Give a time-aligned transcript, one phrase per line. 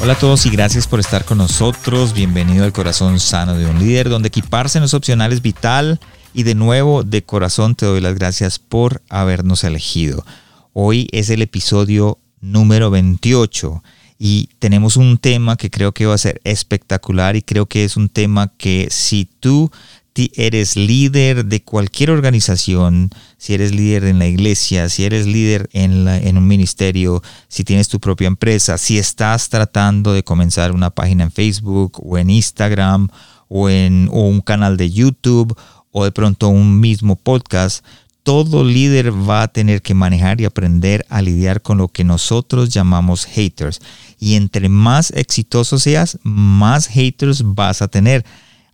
[0.00, 2.12] Hola a todos y gracias por estar con nosotros.
[2.12, 6.00] Bienvenido al corazón sano de un líder, donde equiparse en los opcionales vital.
[6.34, 10.24] Y de nuevo, de corazón te doy las gracias por habernos elegido.
[10.72, 13.82] Hoy es el episodio número 28
[14.18, 17.96] y tenemos un tema que creo que va a ser espectacular y creo que es
[17.96, 19.70] un tema que si tú
[20.36, 23.10] eres líder de cualquier organización,
[23.44, 27.88] si eres líder en la iglesia, si eres líder en, en, un ministerio, si tienes
[27.88, 33.08] tu propia empresa, si estás tratando de comenzar una página en Facebook o en Instagram
[33.48, 35.54] o en o un canal de YouTube
[35.92, 37.84] o de pronto un mismo podcast,
[38.22, 42.70] todo líder va a tener que manejar y aprender a lidiar con lo que nosotros
[42.70, 43.82] llamamos haters.
[44.18, 48.24] Y entre más exitoso seas, más haters vas a tener.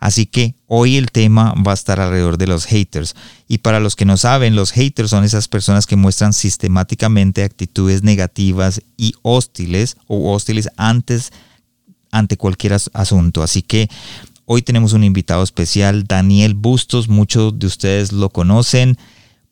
[0.01, 3.15] Así que hoy el tema va a estar alrededor de los haters.
[3.47, 8.03] Y para los que no saben, los haters son esas personas que muestran sistemáticamente actitudes
[8.03, 11.33] negativas y hostiles o hostiles antes
[12.11, 13.43] ante cualquier asunto.
[13.43, 13.91] Así que
[14.47, 17.09] hoy tenemos un invitado especial, Daniel Bustos.
[17.09, 18.97] Muchos de ustedes lo conocen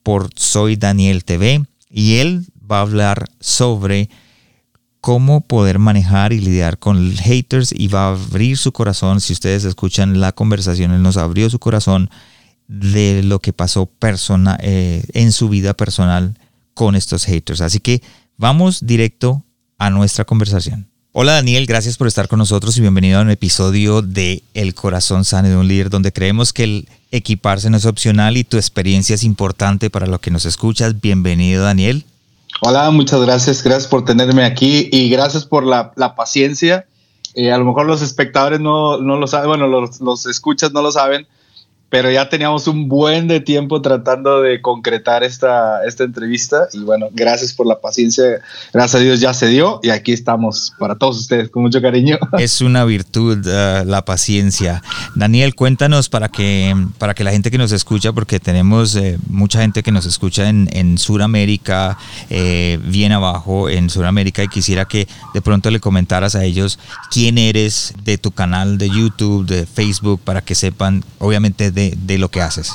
[0.03, 4.09] por Soy Daniel TV y él va a hablar sobre
[5.09, 9.23] cómo poder manejar y lidiar con haters y va a abrir su corazón.
[9.23, 12.11] Si ustedes escuchan la conversación, él nos abrió su corazón
[12.67, 16.39] de lo que pasó persona, eh, en su vida personal
[16.75, 17.63] con estos haters.
[17.63, 18.03] Así que
[18.37, 19.43] vamos directo
[19.79, 20.91] a nuestra conversación.
[21.13, 25.25] Hola Daniel, gracias por estar con nosotros y bienvenido a un episodio de El corazón
[25.25, 29.15] sano de un líder, donde creemos que el equiparse no es opcional y tu experiencia
[29.15, 31.01] es importante para lo que nos escuchas.
[31.01, 32.05] Bienvenido Daniel.
[32.61, 33.63] Hola, muchas gracias.
[33.63, 36.87] Gracias por tenerme aquí y gracias por la, paciencia.
[37.35, 40.83] Eh, a lo mejor los espectadores no, no lo saben, bueno, los, los escuchas no
[40.83, 41.29] lo saben,
[41.91, 47.09] pero ya teníamos un buen de tiempo tratando de concretar esta, esta entrevista y bueno,
[47.13, 48.41] gracias por la paciencia,
[48.73, 52.19] gracias a Dios ya se dio y aquí estamos para todos ustedes con mucho cariño.
[52.39, 54.83] Es una virtud uh, la paciencia.
[55.15, 59.61] Daniel, cuéntanos para que, para que la gente que nos escucha, porque tenemos eh, mucha
[59.61, 61.99] gente que nos escucha en, en Sudamérica,
[62.31, 66.79] eh, bien abajo en Sudamérica y quisiera que de pronto le comentaras a ellos
[67.11, 72.29] quién eres de tu canal de YouTube, de Facebook, para que sepan, obviamente, de, lo
[72.29, 72.73] que haces?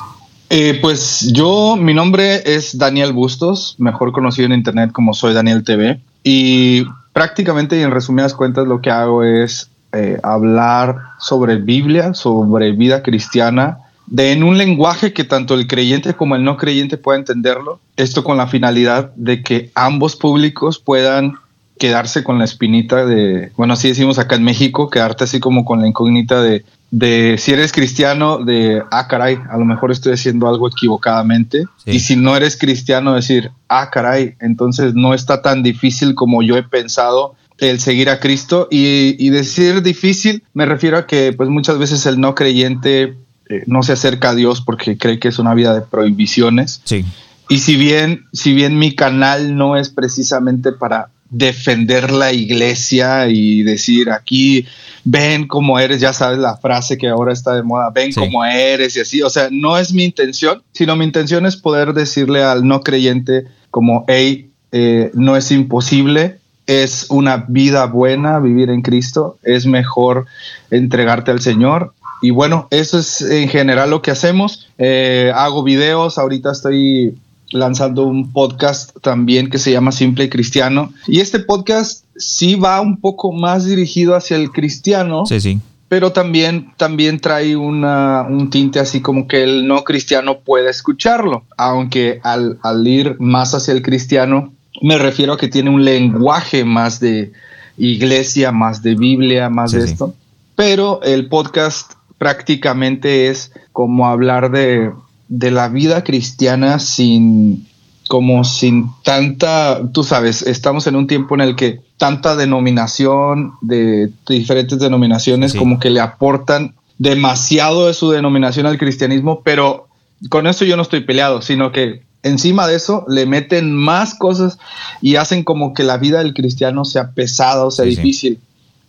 [0.50, 5.64] Eh, pues yo, mi nombre es Daniel Bustos, mejor conocido en internet como Soy Daniel
[5.64, 6.00] TV.
[6.24, 13.04] Y prácticamente en resumidas cuentas lo que hago es eh, hablar sobre Biblia, sobre vida
[13.04, 17.80] cristiana, de en un lenguaje que tanto el creyente como el no creyente pueda entenderlo.
[17.96, 21.36] Esto con la finalidad de que ambos públicos puedan
[21.80, 25.82] quedarse con la espinita de, bueno, así decimos acá en México, quedarte así como con
[25.82, 26.64] la incógnita de
[26.94, 31.66] de si eres cristiano, de, ah, caray, a lo mejor estoy haciendo algo equivocadamente.
[31.88, 36.56] Y si no eres cristiano, decir, ah, caray, entonces no está tan difícil como yo
[36.56, 38.68] he pensado el seguir a Cristo.
[38.70, 43.18] Y, decir difícil, me refiero a que pues muchas veces el no creyente
[43.50, 46.80] eh, no se acerca a Dios porque cree que es una vida de prohibiciones.
[46.84, 47.04] Sí.
[47.50, 53.64] Y si bien, si bien mi canal no es precisamente para defender la iglesia y
[53.64, 54.68] decir aquí
[55.04, 58.96] ven como eres, ya sabes la frase que ahora está de moda, ven como eres
[58.96, 62.66] y así, o sea, no es mi intención, sino mi intención es poder decirle al
[62.68, 69.38] no creyente como, hey, eh, no es imposible, es una vida buena vivir en Cristo,
[69.44, 70.28] es mejor
[70.70, 71.94] entregarte al Señor.
[72.22, 74.70] Y bueno, eso es en general lo que hacemos.
[74.78, 77.18] Eh, hago videos, ahorita estoy
[77.54, 80.92] lanzando un podcast también que se llama Simple Cristiano.
[81.08, 85.26] Y este podcast sí va un poco más dirigido hacia el cristiano.
[85.26, 85.60] Sí, sí.
[85.88, 91.44] Pero también, también trae una, un tinte así como que el no cristiano puede escucharlo.
[91.56, 94.52] Aunque al, al ir más hacia el cristiano,
[94.82, 97.32] me refiero a que tiene un lenguaje más de
[97.78, 100.16] iglesia, más de Biblia, más de esto.
[100.56, 104.92] Pero el podcast prácticamente es como hablar de,
[105.28, 107.68] de la vida cristiana sin
[108.08, 114.12] como sin tanta, tú sabes, estamos en un tiempo en el que tanta denominación de,
[114.28, 119.88] diferentes denominaciones como que le aportan demasiado de su denominación al cristianismo, pero
[120.30, 124.58] con eso yo no estoy peleado, sino que encima de eso le meten más cosas
[125.02, 128.40] y hacen como que la vida del cristiano sea pesada o sea difícil.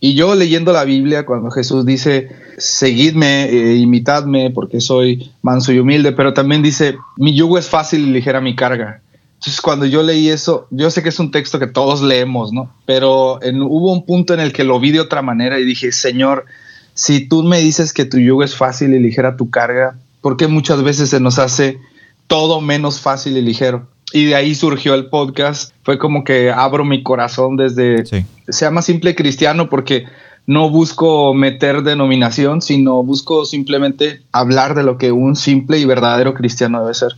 [0.04, 2.28] Y yo leyendo la Biblia, cuando Jesús dice,
[2.58, 8.02] seguidme, eh, imitadme, porque soy manso y humilde, pero también dice, mi yugo es fácil
[8.02, 9.00] y ligera mi carga.
[9.36, 12.70] Entonces, cuando yo leí eso, yo sé que es un texto que todos leemos, ¿no?
[12.84, 16.44] Pero hubo un punto en el que lo vi de otra manera y dije, Señor,
[16.92, 20.48] si tú me dices que tu yugo es fácil y ligera tu carga, ¿por qué
[20.48, 21.78] muchas veces se nos hace
[22.26, 23.88] todo menos fácil y ligero?
[24.14, 25.72] Y de ahí surgió el podcast.
[25.82, 28.06] Fue como que abro mi corazón desde...
[28.06, 28.24] Se
[28.64, 30.06] llama Simple Cristiano porque
[30.46, 36.32] no busco meter denominación, sino busco simplemente hablar de lo que un simple y verdadero
[36.32, 37.16] cristiano debe ser.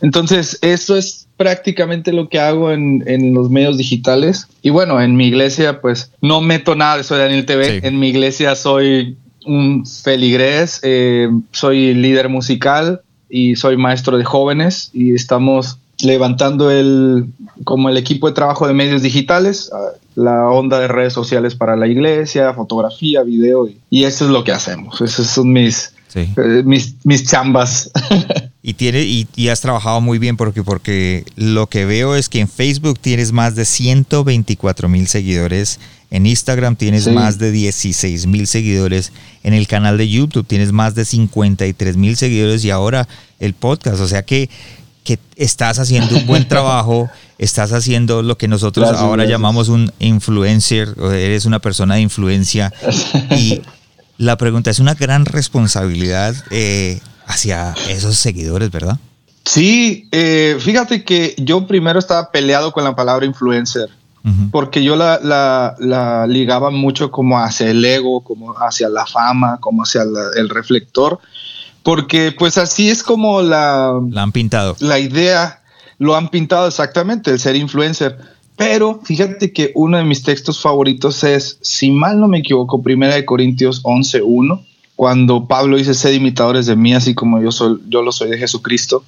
[0.00, 4.46] Entonces, eso es prácticamente lo que hago en, los medios digitales.
[4.62, 7.80] Y bueno, en mi iglesia, pues no meto nada de Soy Daniel TV.
[7.82, 14.90] En mi iglesia soy un feligrés, eh, soy líder musical y soy maestro de jóvenes
[14.92, 17.26] y estamos levantando el
[17.64, 21.76] como el equipo de trabajo de medios digitales, ah, la onda de redes sociales para
[21.76, 25.00] la iglesia, fotografía, video y, eso es lo que hacemos.
[25.00, 27.90] Esos son mis eh, mis, mis chambas.
[28.68, 32.48] Y, tiene, y, has trabajado muy bien porque, porque lo que veo es que en
[32.48, 35.78] Facebook tienes más de 124 mil seguidores,
[36.10, 39.12] en Instagram tienes más de 16 mil seguidores,
[39.44, 43.06] en el canal de YouTube tienes más de 53 mil seguidores y ahora
[43.38, 44.00] el podcast.
[44.00, 44.50] O sea que,
[45.06, 47.08] que estás haciendo un buen trabajo,
[47.38, 52.72] estás haciendo lo que nosotros ahora llamamos un influencer, o eres una persona de influencia.
[53.30, 53.62] Y
[54.18, 56.34] la pregunta es una gran responsabilidad.
[56.50, 58.98] Eh, hacia esos seguidores, ¿verdad?
[59.44, 63.90] Sí, eh, fíjate que yo primero estaba peleado con la palabra influencer,
[64.50, 70.02] porque yo la, ligaba mucho como hacia el ego, como hacia la fama, como hacia
[70.36, 71.20] el reflector,
[71.86, 74.02] porque pues así es como la...
[74.10, 74.74] La han pintado.
[74.80, 75.62] La idea,
[75.98, 78.18] lo han pintado exactamente, el ser influencer.
[78.56, 83.14] Pero fíjate que uno de mis textos favoritos es, si mal no me equivoco, Primera
[83.14, 84.64] de Corintios 11.1
[84.96, 88.38] cuando Pablo dice, sed imitadores de mí, así como yo, soy, yo lo soy de
[88.38, 89.04] Jesucristo.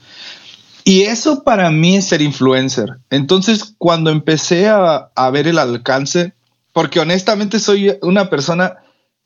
[0.85, 2.99] Y eso para mí es ser influencer.
[3.11, 6.33] Entonces, cuando empecé a, a ver el alcance,
[6.73, 8.77] porque honestamente soy una persona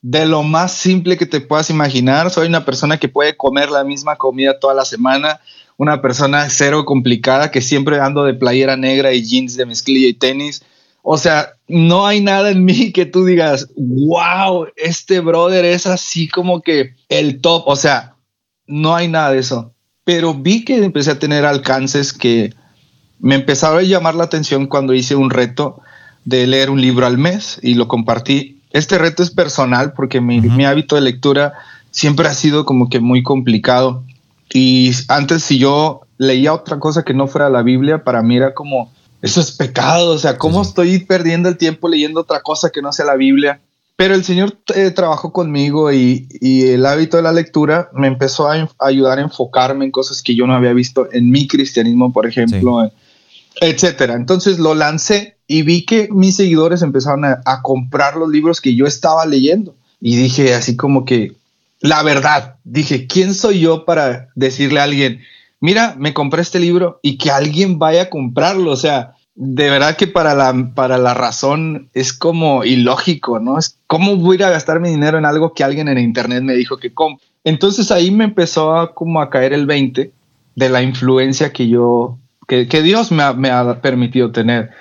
[0.03, 3.83] de lo más simple que te puedas imaginar, soy una persona que puede comer la
[3.83, 5.39] misma comida toda la semana,
[5.77, 10.13] una persona cero complicada que siempre ando de playera negra y jeans de mezclilla y
[10.13, 10.61] tenis,
[11.03, 16.29] o sea, no hay nada en mí que tú digas, wow, este brother es así
[16.29, 17.63] como que el top.
[17.65, 18.15] O sea,
[18.67, 19.73] no hay nada de eso.
[20.05, 22.53] Pero vi que empecé a tener alcances que
[23.19, 25.81] me empezaron a llamar la atención cuando hice un reto
[26.23, 28.61] de leer un libro al mes y lo compartí.
[28.73, 31.53] Este reto es personal porque mi, mi hábito de lectura
[31.91, 34.03] siempre ha sido como que muy complicado.
[34.53, 38.53] Y antes si yo leía otra cosa que no fuera la Biblia, para mí era
[38.53, 38.91] como
[39.23, 42.91] eso es pecado, o sea, ¿cómo estoy perdiendo el tiempo leyendo otra cosa que no
[42.91, 43.61] sea la Biblia?
[43.95, 48.67] Pero el Señor eh, trabajó conmigo y, el hábito de la lectura me empezó a,
[48.79, 52.91] ayudar a enfocarme en cosas que yo no había visto en mi cristianismo, por ejemplo,
[53.61, 54.15] etcétera.
[54.15, 58.85] Entonces lo lancé y vi que mis seguidores empezaron a, comprar los libros que yo
[58.85, 59.75] estaba leyendo.
[59.99, 61.33] Y dije así como que,
[61.79, 65.21] la verdad, dije, ¿quién soy yo para decirle a alguien,
[65.59, 68.71] mira, me compré este libro y que alguien vaya a comprarlo.
[68.71, 73.57] O sea, de verdad que para la, para la razón es como ilógico, ¿no?
[73.57, 76.77] Es cómo voy a gastar mi dinero en algo que alguien en internet me dijo
[76.77, 77.25] que compre.
[77.45, 80.11] Entonces ahí me empezó a, como a caer el 20
[80.55, 84.71] de la influencia que yo, que, Dios me ha, me ha permitido tener.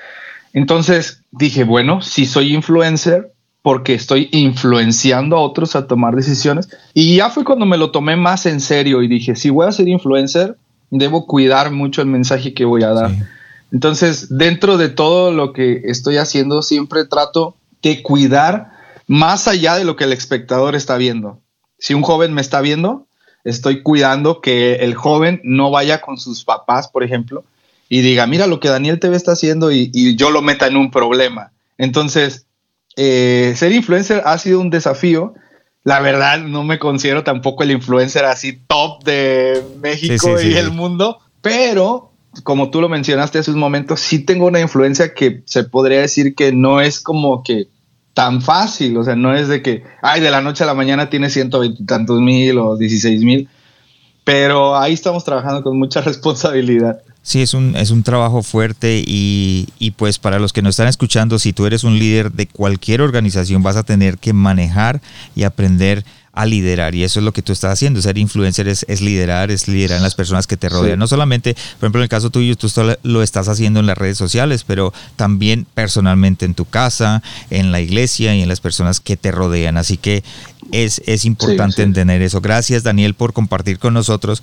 [0.53, 3.33] Entonces dije, bueno, si soy influencer,
[3.63, 6.69] porque estoy influenciando a otros a tomar decisiones.
[6.95, 9.73] Y ya fue cuando me lo tomé más en serio y dije, si voy a
[9.73, 10.57] ser influencer,
[10.91, 13.13] debo cuidar mucho el mensaje que voy a dar.
[13.71, 18.73] Entonces, dentro de todo lo que estoy haciendo, siempre trato de cuidar
[19.07, 21.39] más allá de lo que el espectador está viendo.
[21.79, 23.07] Si un joven me está viendo,
[23.45, 27.45] estoy cuidando que el joven no vaya con sus papás, por ejemplo,
[27.93, 30.91] y diga, mira lo que Daniel TV está haciendo y, yo lo meta en un
[30.91, 31.53] problema.
[31.77, 32.47] Entonces,
[32.97, 35.35] eh, ser influencer ha sido un desafío
[35.85, 41.19] la verdad, no me considero tampoco el influencer así top de México y el mundo,
[41.43, 42.13] pero
[42.45, 46.35] como tú lo mencionaste hace un momento, sí tengo una influencia que se podría decir
[46.35, 47.69] que no es como que
[48.15, 51.11] tan fácil, o sea, no es de que, ay, de la noche a la mañana
[51.11, 53.51] tiene ciento y tantos mil o dieciséis mil,
[54.25, 57.03] pero ahí estamos trabajando con mucha responsabilidad.
[57.23, 60.89] Sí, es un, es un trabajo fuerte y, y, pues para los que nos están
[60.89, 65.01] escuchando, si tú eres un líder de cualquier organización vas a tener que manejar
[65.37, 66.95] y aprender a liderar.
[66.95, 68.01] Y eso es lo que tú estás haciendo.
[68.01, 70.99] Ser influencer es, liderar, es liderar en las personas que te rodean.
[70.99, 72.69] No solamente, por ejemplo, en el caso tuyo, tú
[73.03, 77.81] lo estás haciendo en las redes sociales, pero también personalmente en tu casa, en la
[77.81, 79.77] iglesia y en las personas que te rodean.
[79.77, 80.25] Así que
[80.73, 82.41] es, es importante entender eso.
[82.41, 84.43] Gracias, Daniel, por compartir con nosotros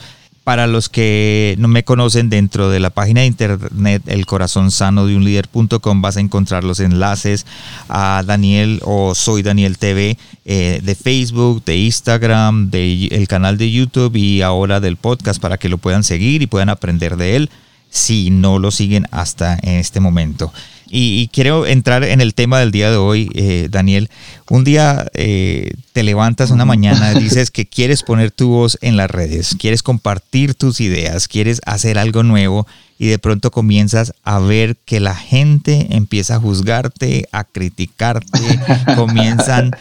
[0.50, 5.06] para los que no me conocen, dentro de la página de internet el corazón sano
[5.06, 7.46] de un líder.com vas a encontrar los enlaces
[7.88, 13.70] a Daniel o Soy Daniel TV eh, de Facebook, de Instagram, del el canal de
[13.70, 17.52] YouTube y ahora del podcast para que lo puedan seguir y puedan aprender de él
[17.92, 20.52] si no lo siguen hasta en este momento.
[20.92, 24.10] Y, quiero entrar en el tema del día de hoy, eh, Daniel.
[24.50, 29.10] Un día eh, te levantas una mañana, dices que quieres poner tu voz en las
[29.12, 32.66] redes, quieres compartir tus ideas, quieres hacer algo nuevo
[32.98, 38.60] y de pronto comienzas a ver que la gente empieza a juzgarte, a criticarte,
[38.96, 39.72] comienzan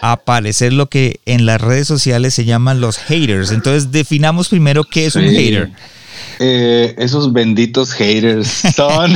[0.00, 3.50] a aparecer lo que en las redes sociales se llaman los haters.
[3.50, 5.72] Entonces definamos primero qué es un hater.
[6.40, 9.12] Eh, esos benditos haters son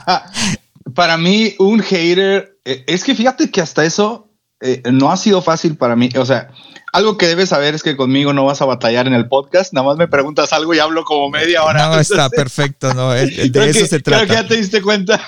[0.94, 4.28] para mí, un hater, eh, es que fíjate que hasta eso
[4.60, 6.08] eh, no ha sido fácil para mí.
[6.16, 6.50] O sea,
[6.92, 9.72] algo que debes saber es que conmigo no vas a batallar en el podcast.
[9.72, 11.88] Nada más me preguntas algo y hablo como media hora.
[11.88, 14.26] No, está perfecto, no, de eso se trata.
[14.26, 15.20] Creo que ya te diste cuenta.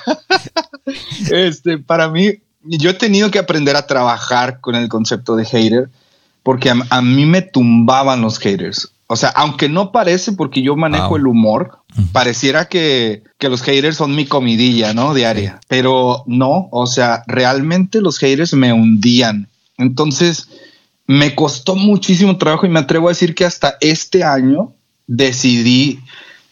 [1.31, 5.89] este, para mí, yo he tenido que aprender a trabajar con el concepto de hater
[6.43, 8.94] porque a mí me tumbaban los haters.
[9.07, 11.79] O sea, aunque no parece porque yo manejo el humor,
[12.11, 15.13] pareciera que, los haters son mi comidilla, ¿no?
[15.13, 15.59] Diaria.
[15.67, 19.47] Pero no, o sea, realmente los haters me hundían.
[19.77, 20.49] Entonces,
[21.05, 24.73] me costó muchísimo trabajo y me atrevo a decir que hasta este año
[25.05, 25.99] decidí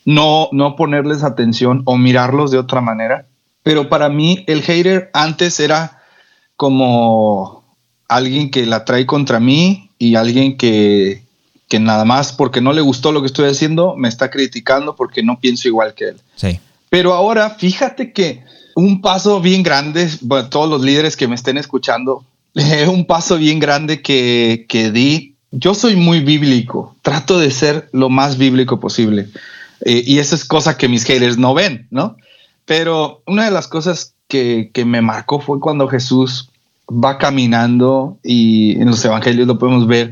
[0.05, 3.25] no, no ponerles atención o mirarlos de otra manera.
[3.63, 6.03] Pero para mí el hater antes era
[6.55, 7.63] como
[8.07, 11.22] alguien que la trae contra mí y alguien que,
[11.73, 15.23] que nada más porque no le gustó lo que estoy haciendo, me está criticando porque
[15.23, 16.21] no pienso igual que él.
[16.35, 16.59] Sí.
[16.91, 18.43] Pero ahora, fíjate que
[18.75, 22.23] un paso bien grande, bueno, todos los líderes que me estén escuchando,
[22.87, 25.33] un paso bien grande que, que di.
[25.49, 29.29] Yo soy muy bíblico, trato de ser lo más bíblico posible.
[29.83, 32.17] Eh, y eso es cosa que mis haters no ven, ¿no?
[32.65, 36.51] Pero una de las cosas que, que me marcó fue cuando Jesús
[36.87, 40.11] va caminando y en los evangelios lo podemos ver,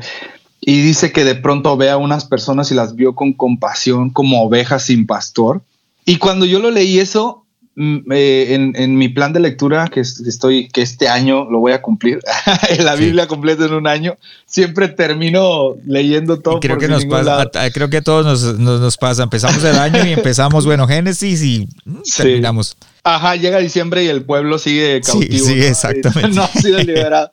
[0.64, 4.44] y dice que de pronto ve a unas personas y las vio con compasión como
[4.44, 5.60] ovejas sin pastor.
[6.04, 10.68] Y cuando yo lo leí eso, mm, eh, en, mi plan de lectura, que estoy,
[10.68, 12.20] que este año lo voy a cumplir,
[12.78, 14.16] la Biblia completa en un año,
[14.46, 16.60] siempre termino leyendo todo.
[16.60, 19.24] creo, que nos pasa, creo que a todos nos, pasa.
[19.24, 22.76] Empezamos el año y empezamos, bueno, Génesis y mm, terminamos.
[23.02, 25.44] Ajá, llega diciembre y el pueblo sigue cautivo.
[25.44, 26.28] Sí, exactamente.
[26.36, 27.32] No ha sido liberado.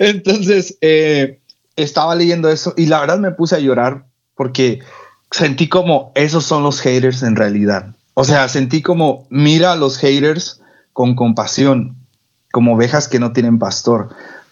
[0.00, 1.39] Entonces, eh,
[1.82, 4.80] estaba leyendo eso y la verdad me puse a llorar porque
[5.30, 7.94] sentí como esos son los haters en realidad.
[8.14, 10.60] O sea, sentí como mira a los haters
[10.92, 11.96] con compasión,
[12.52, 14.10] como ovejas que no tienen pastor.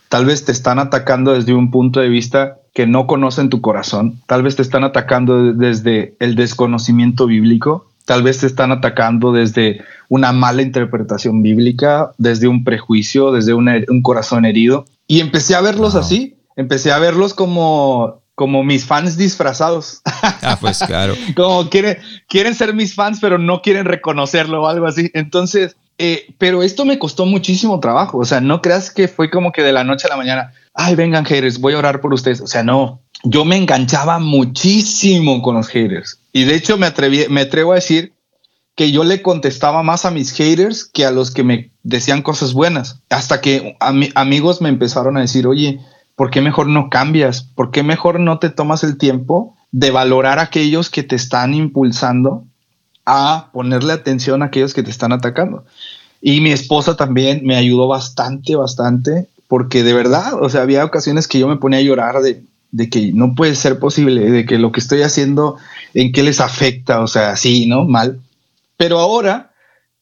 [0.09, 4.21] Tal vez te están atacando desde un punto de vista que no conocen tu corazón.
[4.27, 7.91] Tal vez te están atacando desde el desconocimiento bíblico.
[8.07, 14.03] Tal vez te están atacando desde una mala interpretación bíblica, desde un prejuicio, desde un
[14.03, 14.87] corazón herido.
[15.07, 20.03] Y empecé a verlos así empecé a verlos como, como mis fans disfrazados.
[20.41, 21.15] Ah, pues claro.
[21.37, 21.99] como quieren,
[22.29, 25.11] quieren ser mis fans, pero no quieren reconocerlo o algo así.
[25.15, 28.19] Entonces, eh, pero esto me costó muchísimo trabajo.
[28.19, 30.95] O sea, no creas que fue como que de la noche a la mañana, ay,
[30.95, 32.41] vengan haters, voy a orar por ustedes.
[32.41, 36.21] O sea, no, yo me enganchaba muchísimo con los haters.
[36.33, 38.15] Y de hecho me, atreví, me atrevo a decir
[38.75, 42.53] que yo le contestaba más a mis haters que a los que me decían cosas
[42.53, 43.03] buenas.
[43.11, 43.77] Hasta que
[44.15, 45.81] amigos me empezaron a decir, oye,
[46.19, 47.43] ¿por qué mejor no cambias?
[47.43, 51.55] ¿Por qué mejor no te tomas el tiempo de valorar a aquellos que te están
[51.55, 52.45] impulsando
[53.07, 55.65] a ponerle atención a aquellos que te están atacando?
[56.21, 61.29] Y mi esposa también me ayudó bastante, bastante, porque de verdad, o sea, había ocasiones
[61.29, 62.43] que yo me ponía a llorar de,
[62.91, 65.57] que no puede ser posible, de que lo que estoy haciendo,
[65.95, 67.85] en qué les afecta, o sea, sí, ¿no?
[67.85, 68.19] Mal.
[68.77, 69.53] Pero ahora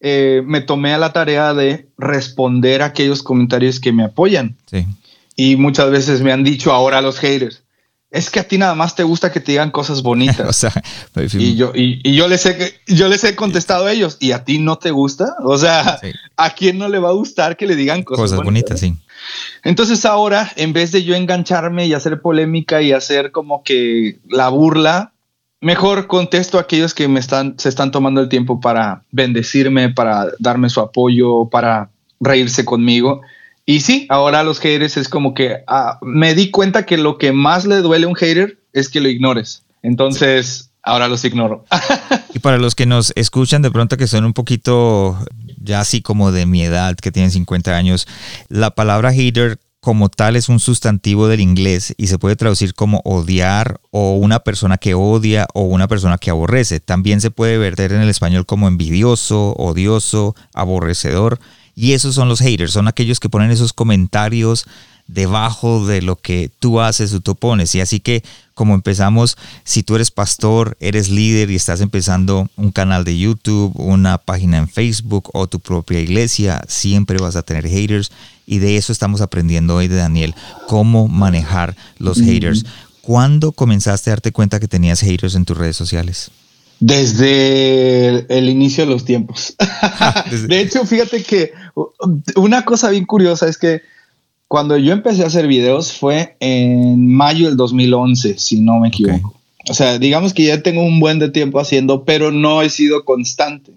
[0.01, 4.57] eh, me tomé a la tarea de responder a aquellos comentarios que me apoyan.
[4.65, 4.87] Sí.
[5.37, 7.63] Y muchas veces me han dicho ahora los haters,
[8.11, 10.67] es que a ti nada más te gusta que te digan cosas bonitas.
[11.13, 14.45] Pues, y yo, y, yo les he yo les he contestado a ellos, ¿y a
[14.45, 15.35] ti no te gusta?
[15.43, 15.99] O sea,
[16.37, 18.81] ¿a quién no le va a gustar que le digan cosas, cosas bonitas?
[18.81, 18.95] sí.
[19.65, 24.51] Entonces ahora, en vez de yo engancharme y hacer polémica y hacer como que la
[24.51, 25.15] burla,
[25.61, 30.29] mejor contesto a aquellos que me están, se están tomando el tiempo para bendecirme, para
[30.39, 31.91] darme su apoyo, para
[32.21, 33.23] reírse conmigo
[33.69, 37.33] Y sí, ahora los haters es como que ah, me di cuenta que lo que
[37.33, 39.65] más le duele a un hater es que lo ignores.
[39.83, 41.65] Entonces, ahora los ignoro.
[42.35, 45.19] y para los que nos escuchan de pronto que son un poquito
[45.61, 48.07] ya así como de mi edad, que tienen 50 años,
[48.49, 53.03] la palabra hater como tal es un sustantivo del inglés y se puede traducir como
[53.05, 56.81] odiar o una persona que odia o una persona que aborrece.
[56.81, 61.39] También se puede verter en el español como envidioso, odioso, aborrecedor.
[61.79, 64.67] Y esos son los haters, son aquellos que ponen esos comentarios
[65.07, 67.75] debajo de lo que tú haces o tú pones.
[67.75, 72.73] Y así que como empezamos, si tú eres pastor, eres líder y estás empezando un
[72.73, 77.69] canal de YouTube, una página en Facebook o tu propia iglesia, siempre vas a tener
[77.69, 78.11] haters.
[78.47, 80.35] Y de eso estamos aprendiendo hoy de Daniel,
[80.69, 82.65] cómo manejar los haters.
[83.03, 86.31] ¿Cuándo comenzaste a darte cuenta que tenías haters en tus redes sociales?
[86.79, 89.57] Desde el, inicio de los tiempos.
[90.49, 91.53] de hecho, fíjate que
[92.37, 93.83] una cosa bien curiosa es que
[94.49, 99.35] cuando yo empecé a hacer videos fue en mayo del 2011, si no me equivoco.
[99.69, 103.05] O sea, digamos que ya tengo un buen de tiempo haciendo, pero no he sido
[103.05, 103.73] constante.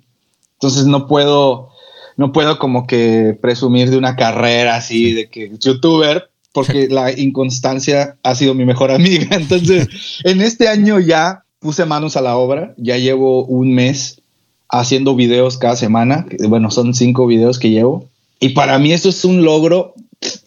[0.54, 1.70] Entonces no puedo,
[2.18, 8.18] no puedo como que presumir de una carrera así de que youtuber, porque la inconstancia
[8.22, 9.36] ha sido mi mejor amiga.
[9.36, 9.88] Entonces,
[10.24, 14.22] en este año ya puse manos a la obra, ya llevo un mes
[14.70, 16.26] haciendo videos cada semana.
[16.48, 18.08] Bueno, son cinco videos que llevo.
[18.40, 19.94] Y para mí eso es un logro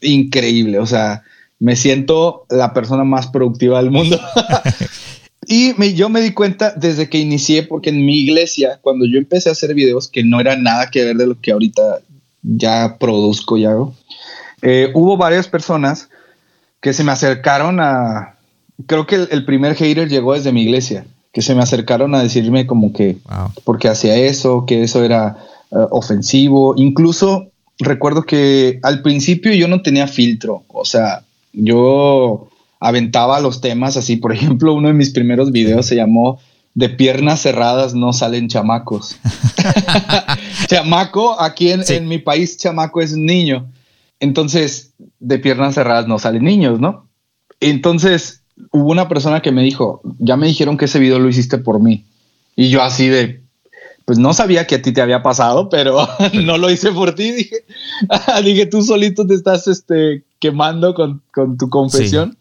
[0.01, 0.79] increíble.
[0.79, 1.23] O sea,
[1.59, 4.19] me siento la persona más productiva del mundo.
[5.47, 9.49] y yo me di cuenta desde que inicié, porque en mi iglesia, cuando yo empecé
[9.49, 12.01] a hacer videos que no era nada que ver de lo que ahorita
[12.43, 13.95] ya produzco y hago,
[14.63, 16.09] eh, hubo varias personas
[16.81, 18.32] que se me acercaron a...
[18.87, 22.67] Creo que el, primer hater llegó desde mi iglesia, que se me acercaron a decirme
[22.67, 23.19] como que
[23.65, 25.39] porque hacía eso, que eso era
[25.71, 26.75] eh, ofensivo.
[26.77, 27.49] Incluso
[27.79, 32.49] recuerdo que al principio yo no tenía filtro, o sea, yo
[32.81, 36.41] aventaba los temas así, por ejemplo, uno de mis primeros videos se llamó
[36.75, 39.17] De piernas cerradas no salen chamacos.
[40.67, 43.71] chamaco, aquí en, mi país, chamaco es niño.
[44.21, 47.09] Entonces, de piernas cerradas no salen niños, ¿no?
[47.61, 51.59] Entonces, hubo una persona que me dijo, ya me dijeron que ese video lo hiciste
[51.59, 52.05] por mí.
[52.57, 53.41] Y yo así de,
[54.05, 57.31] pues no sabía que a ti te había pasado, pero no lo hice por ti.
[57.33, 57.57] Dije,
[58.45, 61.23] dije tú solito te estás este, quemando con,
[61.59, 62.37] tu confesión.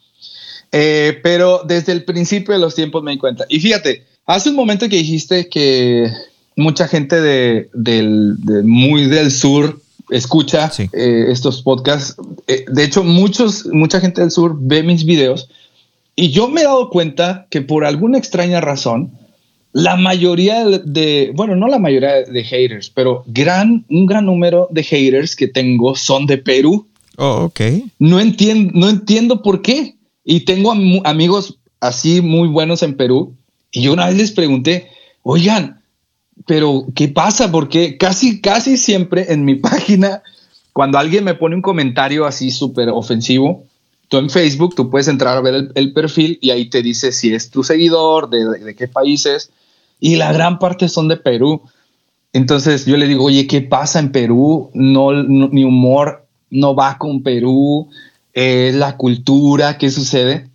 [0.71, 3.45] Eh, pero desde el principio de los tiempos me di cuenta.
[3.49, 6.09] Y fíjate, hace un momento que dijiste que
[6.55, 12.15] mucha gente de, del, muy del sur escucha eh, estos podcasts.
[12.47, 15.49] Eh, de hecho, muchos, mucha gente del sur ve mis videos
[16.15, 19.11] y yo me he dado cuenta que por alguna extraña razón,
[19.73, 24.83] la mayoría de, bueno, no la mayoría de haters, pero gran, un gran número de
[24.83, 26.87] haters que tengo son de Perú.
[27.17, 27.61] Oh, ok.
[27.99, 29.95] No entiendo, no entiendo por qué.
[30.23, 30.73] Y tengo
[31.05, 33.35] amigos así muy buenos en Perú.
[33.71, 34.89] Y yo una vez les pregunté,
[35.23, 35.81] oigan,
[36.45, 37.51] pero ¿qué pasa?
[37.51, 40.21] Porque casi, casi siempre en mi página,
[40.73, 43.65] cuando alguien me pone un comentario así súper ofensivo,
[44.11, 47.33] tú en Facebook, tú puedes entrar a ver el, perfil y ahí te dice si
[47.33, 49.51] es tu seguidor, de, de qué países
[50.01, 51.61] y la gran parte son de Perú.
[52.33, 54.69] Entonces yo le digo, oye, ¿qué pasa en Perú?
[54.73, 57.87] No, mi humor no va con Perú,
[58.33, 60.49] es la cultura, ¿qué sucede?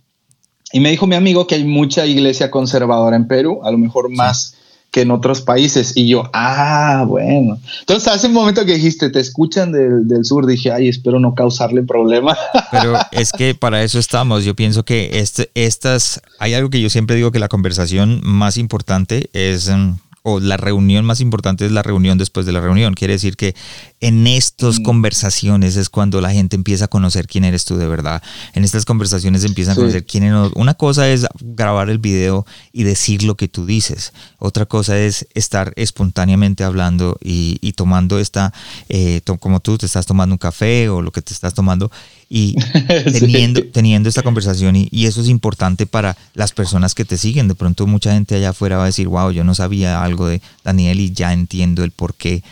[0.71, 4.11] Y me dijo mi amigo que hay mucha iglesia conservadora en Perú, a lo mejor
[4.11, 4.56] más
[4.91, 5.93] que en otros países.
[5.95, 7.59] Y yo, ah, bueno.
[7.81, 11.83] Entonces, hace un momento que dijiste, te escuchan del, sur, dije, ay, espero no causarle
[11.83, 12.37] problema.
[12.71, 14.45] Pero es que para eso estamos.
[14.45, 18.57] Yo pienso que este, estas, hay algo que yo siempre digo que la conversación más
[18.57, 19.93] importante es mm,
[20.29, 22.95] o la reunión más importante es la reunión después de la reunión.
[22.95, 23.55] Quiere decir que
[24.01, 24.83] en estas mm.
[24.83, 28.21] conversaciones es cuando la gente empieza a conocer quién eres tú de verdad.
[28.51, 30.51] En estas conversaciones empiezan a conocer quién eres.
[30.55, 34.11] Una cosa es grabar el video y decir lo que tú dices.
[34.37, 38.53] Otra cosa es estar espontáneamente hablando y, tomando esta,
[38.89, 41.89] eh, como tú te estás tomando un café o lo que te estás tomando
[42.29, 42.55] y
[43.11, 47.47] teniendo, teniendo esta conversación y, y, eso es importante para las personas que te siguen.
[47.47, 50.41] De pronto mucha gente allá afuera va a decir, wow, yo no sabía algo de
[50.63, 52.43] Daniel y ya entiendo el por qué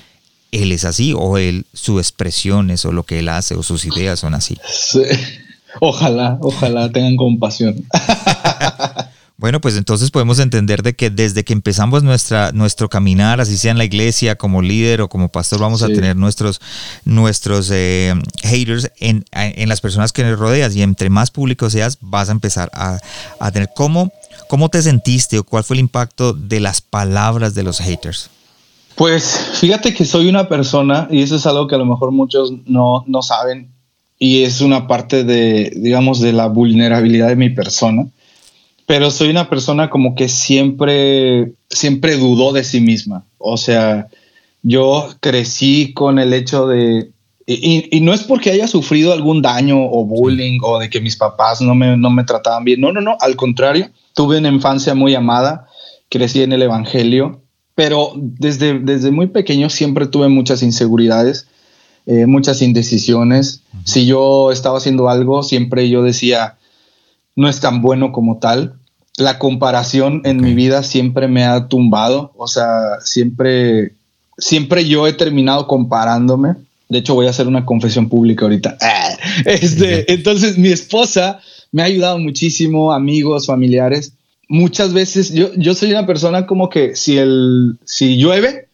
[0.51, 4.19] él es así o él, su expresiones o lo que él hace o sus ideas
[4.19, 4.57] son así.
[5.81, 7.85] Ojalá, ojalá tengan compasión.
[9.37, 13.71] Bueno, pues entonces podemos entender de que desde que empezamos nuestra, nuestro caminar, así sea
[13.71, 16.61] en la iglesia, como líder o como pastor, vamos a tener nuestros,
[17.03, 21.97] nuestros eh, haters en, en, las personas que nos rodeas y entre más público seas,
[21.99, 22.97] vas a empezar a,
[23.41, 24.13] a tener cómo,
[24.47, 28.29] cómo te sentiste o cuál fue el impacto de las palabras de los haters.
[28.95, 32.53] Pues fíjate que soy una persona, y eso es algo que a lo mejor muchos
[32.65, 33.69] no, no saben,
[34.17, 38.07] y es una parte de, digamos, de la vulnerabilidad de mi persona.
[38.85, 43.25] Pero soy una persona como que siempre, siempre dudó de sí misma.
[43.37, 44.07] O sea,
[44.61, 47.11] yo crecí con el hecho de,
[47.47, 51.61] y, no es porque haya sufrido algún daño o bullying o de que mis papás
[51.61, 52.81] no me, no me trataban bien.
[52.81, 53.17] No, no, no.
[53.19, 55.67] Al contrario, tuve una infancia muy amada,
[56.09, 57.41] crecí en el Evangelio,
[57.73, 61.47] pero desde, desde muy pequeño siempre tuve muchas inseguridades
[62.07, 63.61] eh, muchas indecisiones.
[63.83, 66.57] Si yo estaba haciendo algo, siempre yo decía,
[67.35, 68.75] no es tan bueno como tal.
[69.17, 73.93] La comparación en mi vida siempre me ha tumbado, o sea, siempre,
[74.37, 76.55] siempre yo he terminado comparándome.
[76.89, 78.77] De hecho, voy a hacer una confesión pública ahorita.
[79.45, 81.39] Este, entonces, mi esposa
[81.71, 84.13] me ha ayudado muchísimo, amigos, familiares.
[84.47, 88.64] Muchas veces yo, yo soy una persona como que si, el, si llueve,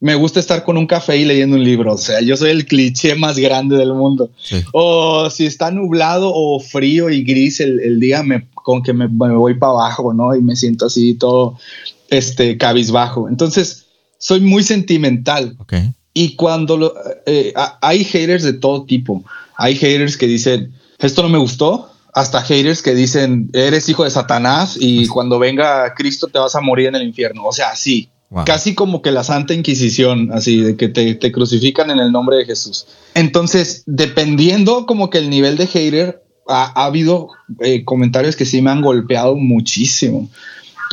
[0.00, 1.92] me gusta estar con un café y leyendo un libro.
[1.92, 4.30] O sea, yo soy el cliché más grande del mundo.
[4.72, 9.54] O si está nublado o frío y gris el, día, me, con que me, voy
[9.54, 10.34] para abajo, ¿no?
[10.34, 11.58] Y me siento así todo
[12.08, 13.28] este, cabizbajo.
[13.28, 13.86] Entonces,
[14.18, 15.56] soy muy sentimental.
[16.14, 16.94] Y cuando lo,
[17.26, 19.22] eh, hay haters de todo tipo.
[19.56, 21.90] Hay haters que dicen, esto no me gustó.
[22.14, 26.60] Hasta haters que dicen, eres hijo de Satanás y cuando venga Cristo te vas a
[26.60, 27.44] morir en el infierno.
[27.44, 28.08] O sea, sí,
[28.44, 32.44] Casi como que la Santa Inquisición, así, de que te, crucifican en el nombre de
[32.44, 32.86] Jesús.
[33.14, 37.28] Entonces, dependiendo como que el nivel de hater, ha, habido
[37.60, 40.28] eh, comentarios que sí me han golpeado muchísimo.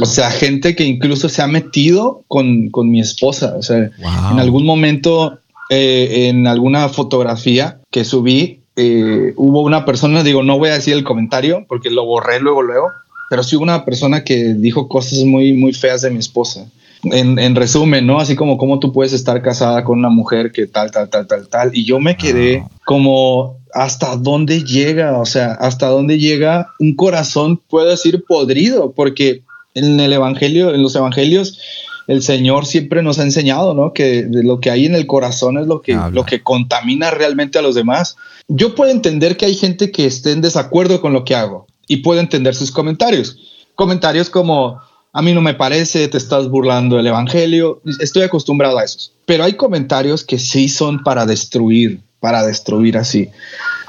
[0.02, 3.56] O sea, gente que incluso se ha metido con, mi esposa.
[3.56, 5.38] O sea, en algún momento,
[5.69, 10.93] eh, en alguna fotografía que subí, eh, hubo una persona, digo, no voy a decir
[10.93, 12.88] el comentario porque lo borré luego, luego,
[13.30, 16.67] pero sí hubo una persona que dijo cosas muy, muy feas de mi esposa
[17.03, 18.19] en, resumen, ¿no?
[18.19, 21.47] Así como cómo tú puedes estar casada con una mujer que tal, tal, tal, tal,
[21.47, 21.71] tal.
[21.73, 22.69] Y yo me quedé ah.
[22.86, 29.43] como hasta dónde llega, o sea, hasta dónde llega un corazón, puedo decir, podrido, porque
[29.73, 31.60] en el Evangelio, en los Evangelios,
[32.07, 33.93] el Señor siempre nos ha enseñado, ¿no?
[33.93, 37.62] Que lo que hay en el corazón es lo que, lo que contamina realmente a
[37.62, 38.15] los demás.
[38.47, 41.97] Yo puedo entender que hay gente que esté en desacuerdo con lo que hago y
[41.97, 43.38] puedo entender sus comentarios.
[43.75, 44.79] Comentarios como,
[45.17, 49.13] a mí no me parece, te estás burlando del Evangelio, estoy acostumbrado a esos.
[49.25, 53.30] Pero hay comentarios que sí son para destruir, para destruir así.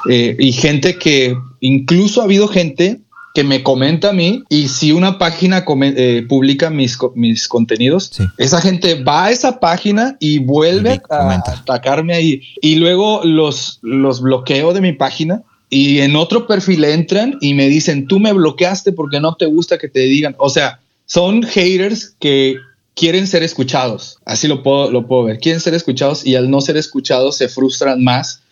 [0.09, 3.01] Eh, y gente que, incluso ha habido gente
[3.35, 8.63] que me comenta a mí y si una página eh, publica mis, mis contenidos, esa
[8.63, 12.41] gente va a esa página y vuelve a atacarme ahí.
[12.63, 17.69] Y luego los, los bloqueo de mi página y en otro perfil entran y me
[17.69, 20.35] dicen, tú me bloqueaste porque no te gusta que te digan.
[20.39, 22.59] O sea, son haters que
[22.95, 24.19] quieren ser escuchados.
[24.25, 25.39] Así lo puedo, lo puedo ver.
[25.39, 28.43] Quieren ser escuchados y al no ser escuchados se frustran más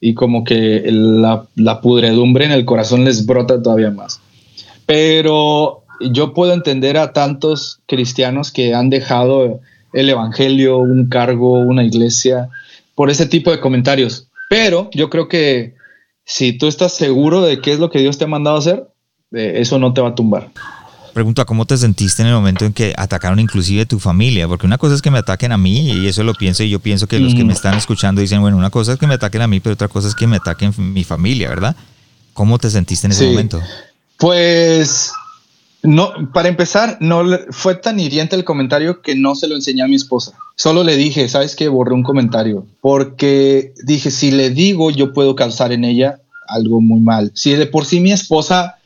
[0.00, 4.20] y como que la, pudredumbre en el corazón les brota todavía más.
[4.84, 9.60] Pero yo puedo entender a tantos cristianos que han dejado
[9.92, 12.48] el evangelio, un cargo, una iglesia,
[12.94, 14.28] por ese tipo de comentarios.
[14.50, 15.76] Pero yo creo que
[16.24, 18.88] si tú estás seguro de qué es lo que Dios te ha mandado hacer,
[19.32, 20.50] eh, eso no te va a tumbar.
[21.12, 24.48] Pregunto, ¿cómo te sentiste en el momento en que atacaron inclusive tu familia?
[24.48, 26.80] Porque una cosa es que me ataquen a mí y eso lo pienso y yo
[26.80, 29.42] pienso que los que me están escuchando dicen, bueno, una cosa es que me ataquen
[29.42, 31.76] a mí, pero otra cosa es que me ataquen mi familia, ¿verdad?
[32.32, 33.60] ¿Cómo te sentiste en ese momento?
[34.16, 35.12] Pues
[35.82, 39.88] no, para empezar, no fue tan hiriente el comentario que no se lo enseñé a
[39.88, 40.32] mi esposa.
[40.54, 41.68] Solo le dije, ¿sabes qué?
[41.68, 47.00] Borré un comentario porque dije, si le digo, yo puedo causar en ella algo muy
[47.00, 47.32] mal.
[47.34, 48.78] Si de por sí mi esposa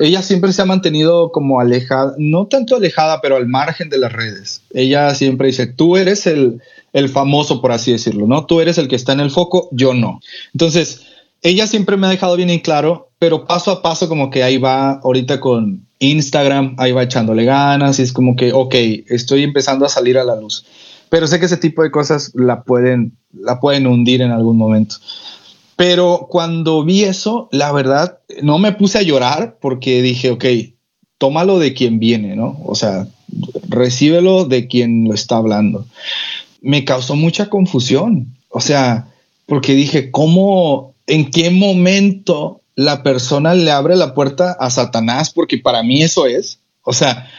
[0.00, 4.12] ella siempre se ha mantenido como alejada, no tanto alejada, pero al margen de las
[4.12, 4.62] redes.
[4.72, 6.60] Ella siempre dice, tú eres el,
[6.92, 8.46] el famoso, por así decirlo, ¿no?
[8.46, 10.20] Tú eres el que está en el foco, yo no.
[10.54, 11.02] Entonces,
[11.42, 14.58] ella siempre me ha dejado bien en claro, pero paso a paso como que ahí
[14.58, 18.74] va ahorita con Instagram, ahí va echándole ganas y es como que, ok,
[19.08, 20.64] estoy empezando a salir a la luz.
[21.08, 24.96] Pero sé que ese tipo de cosas la pueden, la pueden hundir en algún momento.
[25.78, 30.44] Pero cuando vi eso, la verdad, no me puse a llorar porque dije, ok,
[31.18, 32.58] tómalo de quien viene, ¿no?
[32.64, 33.06] O sea,
[33.68, 35.86] recíbelo de quien lo está hablando.
[36.60, 39.06] Me causó mucha confusión, o sea,
[39.46, 45.30] porque dije, ¿cómo, en qué momento la persona le abre la puerta a Satanás?
[45.30, 47.30] Porque para mí eso es, o sea,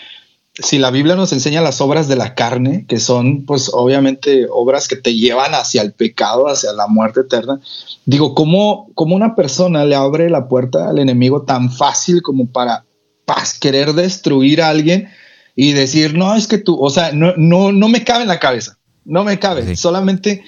[0.61, 4.87] si la Biblia nos enseña las obras de la carne, que son pues obviamente obras
[4.87, 7.59] que te llevan hacia el pecado, hacia la muerte eterna,
[8.05, 12.85] digo, ¿cómo, cómo una persona le abre la puerta al enemigo tan fácil como para,
[13.59, 15.09] querer destruir a alguien
[15.55, 18.39] y decir, no, es que tú, o sea, no, no, no me cabe en la
[18.39, 20.43] cabeza, no me cabe, solamente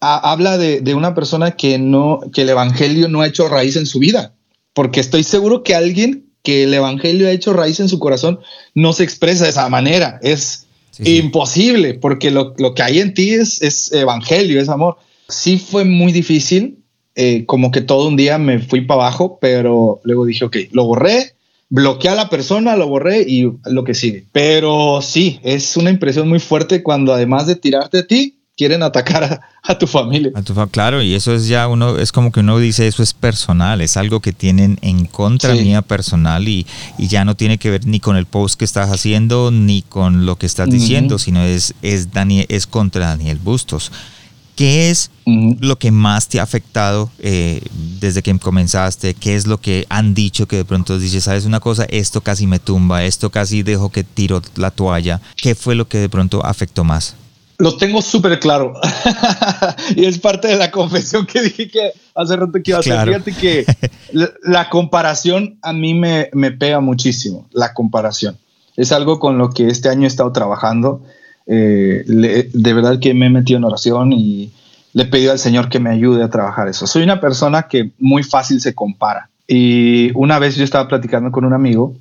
[0.00, 3.84] habla de, de, una persona que no, que el evangelio no ha hecho raíz en
[3.84, 4.34] su vida,
[4.72, 8.40] porque estoy seguro que alguien que el evangelio ha hecho raíz en su corazón
[8.74, 10.18] no se expresa de esa manera.
[10.22, 10.66] Es
[10.98, 14.96] imposible, porque lo, lo, que hay en ti es, es evangelio, es amor.
[15.28, 16.78] Sí fue muy difícil,
[17.14, 20.84] eh, como que todo un día me fui para abajo, pero luego dije, ok, lo
[20.84, 21.34] borré,
[21.68, 24.26] bloqueé a la persona, lo borré y lo que sigue.
[24.32, 29.40] Pero sí, es una impresión muy fuerte cuando además de tirarte a ti, quieren atacar
[29.62, 30.30] a, tu familia.
[30.34, 33.14] A tu, claro, y eso es ya uno, es como que uno dice, eso es
[33.14, 36.66] personal, es algo que tienen en contra mía personal y,
[36.98, 40.26] y, ya no tiene que ver ni con el post que estás haciendo ni con
[40.26, 43.90] lo que estás diciendo, sino es, es, Daniel, es contra Daniel Bustos.
[44.54, 47.62] ¿Qué es lo que más te ha afectado eh,
[48.00, 49.14] desde que comenzaste?
[49.14, 52.46] ¿Qué es lo que han dicho que de pronto dices, sabes una cosa, esto casi
[52.46, 55.22] me tumba, esto casi dejo que tiro la toalla?
[55.36, 57.16] ¿Qué fue lo que de pronto afectó más?
[57.62, 58.74] Lo tengo súper claro.
[59.94, 63.06] y es parte de la confesión que dije que hace rato que iba a hacer.
[63.06, 63.64] Fíjate que
[64.42, 67.46] la, comparación a mí me, me, pega muchísimo.
[67.52, 68.36] La comparación.
[68.76, 71.04] Es algo con lo que este año he estado trabajando.
[71.46, 74.50] Eh, de verdad que me he metido en oración y
[74.92, 76.88] le he pedido al Señor que me ayude a trabajar eso.
[76.88, 79.30] Soy una persona que muy fácil se compara.
[79.46, 81.94] Y una vez yo estaba platicando con un amigo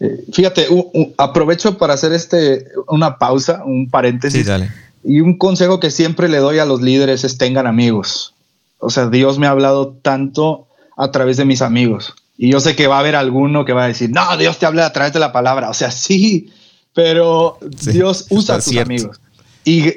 [0.00, 0.68] eh, fíjate,
[1.16, 4.42] aprovecho para hacer este una pausa, un paréntesis.
[4.42, 4.70] Sí, dale.
[5.04, 8.34] Y un consejo que siempre le doy a los líderes es tengan amigos.
[8.78, 12.14] O sea, Dios me ha hablado tanto a través de mis amigos.
[12.36, 14.66] Y yo sé que va a haber alguno que va a decir, no, Dios te
[14.66, 15.70] habla a través de la palabra.
[15.70, 16.50] O sea, sí,
[16.94, 19.20] pero Dios usa a tus amigos.
[19.64, 19.92] Y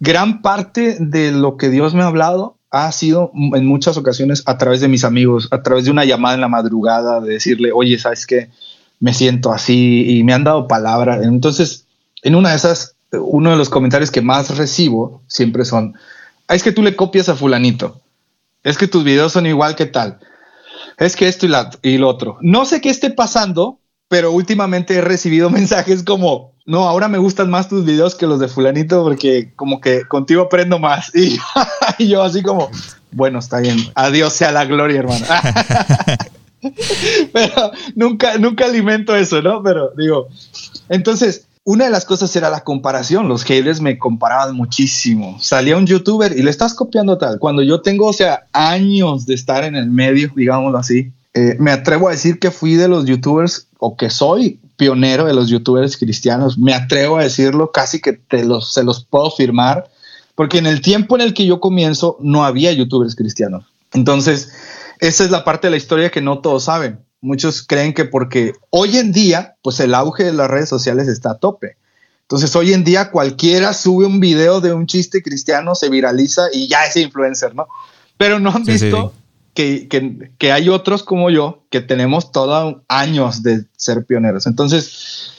[0.00, 4.58] gran parte de lo que Dios me ha hablado ha sido en muchas ocasiones a
[4.58, 7.98] través de mis amigos, a través de una llamada en la madrugada, de decirle, oye,
[7.98, 8.50] ¿sabes qué?
[9.00, 11.20] Me siento así y me han dado palabra.
[11.22, 11.86] Entonces,
[12.22, 15.94] en una de esas uno de los comentarios que más recibo siempre son,
[16.48, 18.00] ah, es que tú le copias a fulanito,
[18.62, 20.18] es que tus videos son igual que tal,
[20.98, 22.38] es que esto y, la, y lo otro.
[22.40, 27.50] No sé qué esté pasando, pero últimamente he recibido mensajes como, no, ahora me gustan
[27.50, 31.12] más tus videos que los de fulanito porque como que contigo aprendo más.
[31.14, 31.38] Y,
[31.98, 32.70] y yo así como,
[33.12, 35.24] bueno, está bien, adiós sea la gloria, hermano.
[37.32, 39.62] pero nunca, nunca alimento eso, ¿no?
[39.62, 40.28] Pero digo,
[40.88, 43.26] entonces, una de las cosas era la comparación.
[43.26, 45.36] Los haters me comparaban muchísimo.
[45.40, 47.40] Salía un youtuber y le estás copiando tal.
[47.40, 51.72] Cuando yo tengo, o sea, años de estar en el medio, digámoslo así, eh, me
[51.72, 55.96] atrevo a decir que fui de los youtubers o que soy pionero de los youtubers
[55.96, 56.56] cristianos.
[56.56, 59.90] Me atrevo a decirlo, casi que te los, se los puedo firmar,
[60.36, 63.64] porque en el tiempo en el que yo comienzo no había youtubers cristianos.
[63.92, 64.52] Entonces,
[65.00, 67.00] esa es la parte de la historia que no todos saben.
[67.20, 71.32] Muchos creen que porque hoy en día, pues el auge de las redes sociales está
[71.32, 71.76] a tope.
[72.22, 76.66] Entonces hoy en día cualquiera sube un video de un chiste cristiano, se viraliza y
[76.66, 77.68] ya es influencer, ¿no?
[78.16, 79.12] Pero no han visto
[79.54, 84.46] Que, que, hay otros como yo que tenemos todos años de ser pioneros.
[84.46, 85.32] Entonces,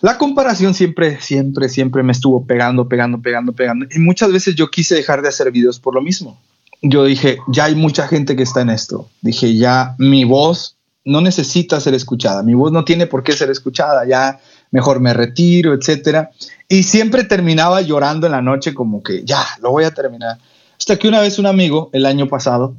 [0.00, 3.86] la comparación siempre, siempre, siempre me estuvo pegando, pegando, pegando, pegando.
[3.94, 6.40] Y muchas veces yo quise dejar de hacer videos por lo mismo.
[6.82, 9.08] Yo dije, ya hay mucha gente que está en esto.
[9.20, 10.73] Dije, ya mi voz
[11.04, 14.40] no necesita ser escuchada, mi voz no tiene por qué ser escuchada, ya
[14.70, 16.30] mejor me retiro, etcétera.
[16.68, 20.38] Y siempre terminaba llorando en la noche como que ya, lo voy a terminar.
[20.78, 22.74] Hasta que una vez un amigo, el año pasado,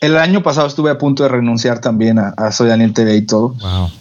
[0.00, 3.54] el año pasado estuve a punto de renunciar también a, Soy Daniel TV y todo.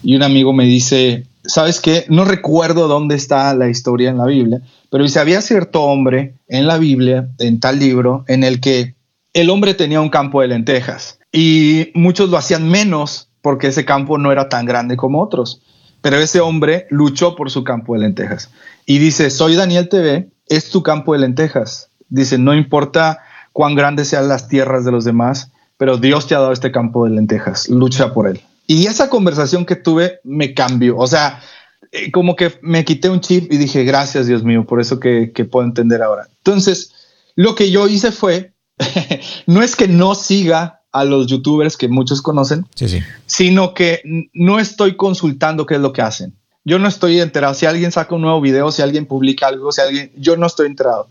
[0.04, 2.06] Y un amigo me dice, ¿sabes qué?
[2.10, 6.68] No recuerdo dónde está la historia en la Biblia, pero dice, había cierto hombre en
[6.68, 8.96] la Biblia, en tal libro, en el que
[9.34, 14.20] el hombre tenía un campo de lentejas y muchos lo hacían menos porque ese campo
[14.20, 15.60] no era tan grande como otros.
[16.04, 18.52] Pero ese hombre luchó por su campo de lentejas.
[18.86, 21.90] Y dice, soy Daniel TV, es tu campo de lentejas.
[22.10, 26.40] Dice, no importa cuán grandes sean las tierras de los demás, pero Dios te ha
[26.42, 28.40] dado este campo de lentejas, lucha por él.
[28.68, 30.96] Y esa conversación que tuve me cambió.
[31.00, 31.42] O sea,
[31.92, 35.32] eh, como que me quité un chip y dije, gracias Dios mío, por eso que,
[35.32, 36.28] que puedo entender ahora.
[36.38, 36.94] Entonces,
[37.34, 38.54] lo que yo hice fue,
[39.48, 42.66] no es que no siga a los youtubers que muchos conocen,
[43.26, 44.02] sino que
[44.34, 46.34] no estoy consultando qué es lo que hacen.
[46.66, 47.54] Yo no estoy enterado.
[47.54, 50.68] Si alguien saca un nuevo video, si alguien publica algo, si alguien, yo no estoy
[50.68, 51.08] enterado.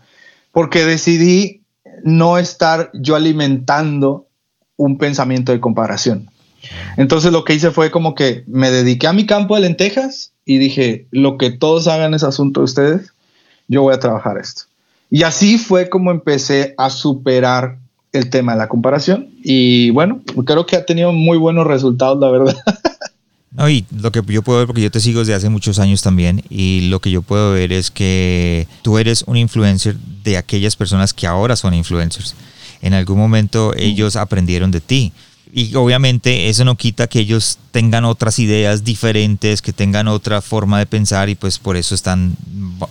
[0.51, 1.61] Porque decidí
[2.03, 4.27] no estar yo alimentando
[4.77, 6.29] un pensamiento de comparación.
[6.97, 10.57] Entonces lo que hice fue como que me dediqué a mi campo de lentejas y
[10.57, 13.13] dije, lo que todos hagan es asunto de ustedes,
[13.67, 14.63] yo voy a trabajar esto.
[15.09, 17.79] Y así fue como empecé a superar
[18.11, 22.29] el tema de la comparación y bueno, creo que ha tenido muy buenos resultados, la
[22.29, 22.57] verdad.
[23.51, 26.01] No, y lo que yo puedo ver, porque yo te sigo desde hace muchos años
[26.01, 30.75] también, y lo que yo puedo ver es que tú eres un influencer de aquellas
[30.75, 32.35] personas que ahora son influencers.
[32.81, 35.11] en algún momento ellos aprendieron de ti.
[35.51, 40.77] Y obviamente eso no quita que ellos tengan otras ideas diferentes, que tengan otra forma
[40.77, 42.37] de pensar y pues por eso están,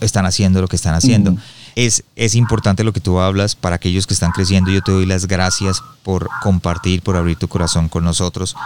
[0.01, 1.37] están haciendo lo que están haciendo.
[1.79, 4.73] Es, es, importante lo que tú hablas para aquellos que están creciendo.
[4.73, 8.57] Yo te doy las gracias por compartir, por abrir tu corazón con nosotros.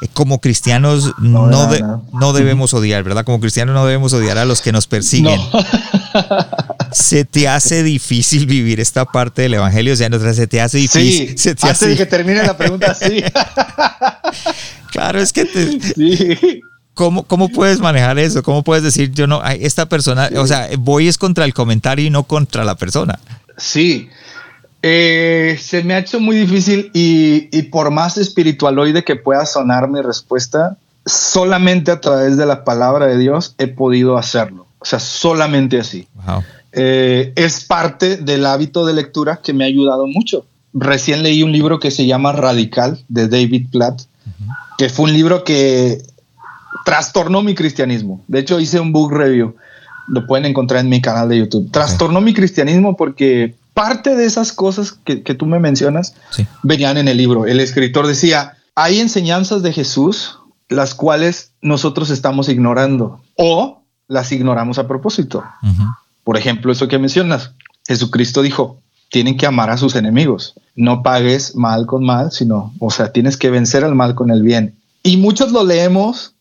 [0.00, 3.24] Eh, como cristianos no, no, debemos odiar, ¿verdad?
[3.24, 5.40] Como cristianos no debemos odiar a los que nos persiguen.
[6.92, 9.92] ¿Se te hace difícil vivir esta parte del Evangelio?
[9.92, 11.38] O sea, se te hace difícil.
[11.38, 13.22] Sí, antes de que termine la pregunta, sí.
[14.90, 16.60] claro, es que te,
[16.98, 18.42] ¿Cómo, ¿Cómo puedes manejar eso?
[18.42, 22.10] ¿Cómo puedes decir, yo no, esta persona, o sea, voy es contra el comentario y
[22.10, 23.20] no contra la persona?
[23.56, 24.08] Sí,
[24.82, 29.88] eh, se me ha hecho muy difícil y, y, por más espiritualoide que pueda sonar
[29.88, 34.66] mi respuesta, solamente a través de la palabra de Dios he podido hacerlo.
[34.80, 36.08] O sea, solamente así.
[36.72, 40.46] Eh, es parte del hábito de lectura que me ha ayudado mucho.
[40.74, 44.02] Recién leí un libro que se llama Radical de David Platt,
[44.76, 46.02] que fue un libro que
[46.88, 48.24] trastornó mi cristianismo.
[48.28, 49.54] De hecho, hice un book review.
[50.06, 51.70] Lo pueden encontrar en mi canal de YouTube.
[51.70, 56.14] Trastornó mi cristianismo porque parte de esas cosas que, tú me mencionas
[56.62, 57.44] venían en el libro.
[57.44, 60.38] El escritor decía, hay enseñanzas de Jesús
[60.70, 65.44] las cuales nosotros estamos ignorando o las ignoramos a propósito.
[66.24, 67.52] Por ejemplo, eso que mencionas,
[67.86, 72.90] Jesucristo dijo, tienen que amar a sus enemigos, no pagues mal con mal, sino, o
[72.90, 74.78] sea, tienes que vencer al mal con el bien.
[75.02, 76.34] Y muchos lo leemos,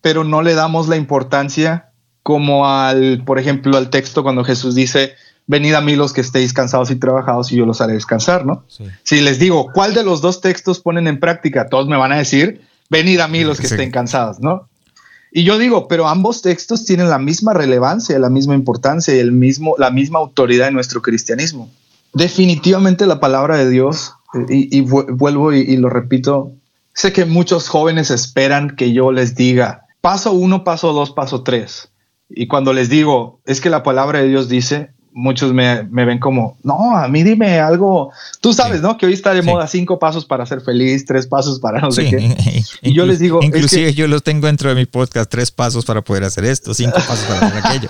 [0.00, 1.90] pero no le damos la importancia
[2.22, 5.14] como al, por ejemplo, al texto cuando Jesús dice,
[5.46, 8.64] venid a mí los que estéis cansados y trabajados y yo los haré descansar, ¿no?
[9.02, 11.68] Si les digo, ¿cuál de los dos textos ponen en práctica?
[11.68, 14.68] Todos me van a decir, venid a mí los que estén cansados, ¿no?
[15.32, 19.32] Y yo digo, pero ambos textos tienen la misma relevancia, la misma importancia y el
[19.32, 21.70] mismo, la misma autoridad en nuestro cristianismo.
[22.12, 24.14] Definitivamente la palabra de Dios,
[24.48, 26.52] y, vuelvo y, y lo repito,
[26.94, 31.90] sé que muchos jóvenes esperan que yo les diga, paso uno, paso dos, paso tres.
[32.28, 36.58] Y cuando les digo, es que la palabra de Dios dice, muchos me, ven como,
[36.62, 38.12] no, a mí dime algo.
[38.40, 38.96] Tú sabes, ¿no?
[38.96, 42.08] Que hoy está de moda cinco pasos para ser feliz, tres pasos para no sé
[42.08, 42.36] qué.
[42.82, 43.40] Y yo les digo.
[43.42, 46.98] Inclusive yo los tengo dentro de mi podcast, tres pasos para poder hacer esto, cinco
[47.06, 47.88] pasos para hacer aquello.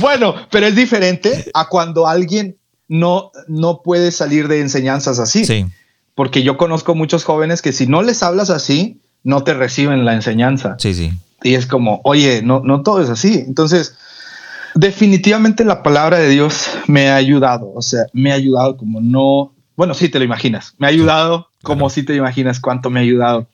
[0.00, 2.56] bueno, pero es diferente a cuando alguien
[2.88, 5.44] no, no puede salir de enseñanzas así.
[5.44, 5.66] Sí.
[6.14, 10.14] Porque yo conozco muchos jóvenes que si no les hablas así, no te reciben la
[10.14, 10.76] enseñanza.
[10.78, 11.12] Sí, sí.
[11.42, 13.44] Y es como, oye, no, no todo es así.
[13.46, 13.96] Entonces,
[14.74, 19.52] Definitivamente la palabra de Dios me ha ayudado, o sea, me ha ayudado como no,
[19.76, 23.04] bueno, sí te lo imaginas, me ha ayudado como si te imaginas cuánto me ha
[23.04, 23.46] ayudado.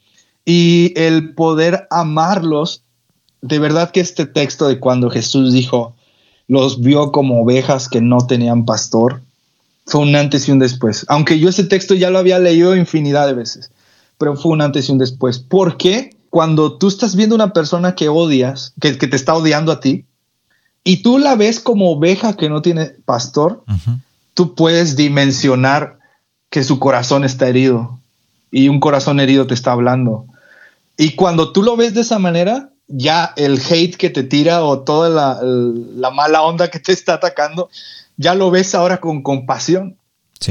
[0.46, 2.84] Y el poder amarlos,
[3.42, 5.94] de verdad que este texto de cuando Jesús dijo,
[6.48, 9.20] los vio como ovejas que no tenían pastor,
[9.84, 11.04] fue un antes y un después.
[11.08, 13.70] Aunque yo ese texto ya lo había leído infinidad de veces,
[14.20, 15.38] pero fue un antes y un después.
[15.38, 19.80] Porque cuando tú estás viendo una persona que odias, que, que te está odiando a
[19.80, 20.04] ti,
[20.84, 23.64] y tú la ves como oveja que no tiene pastor,
[24.34, 25.98] tú puedes dimensionar
[26.50, 27.98] que su corazón está herido
[28.50, 30.26] y un corazón herido te está hablando.
[30.98, 34.80] Y cuando tú lo ves de esa manera, ya el hate que te tira o
[34.80, 37.70] toda la, mala onda que te está atacando,
[38.18, 39.96] ya lo ves ahora con compasión.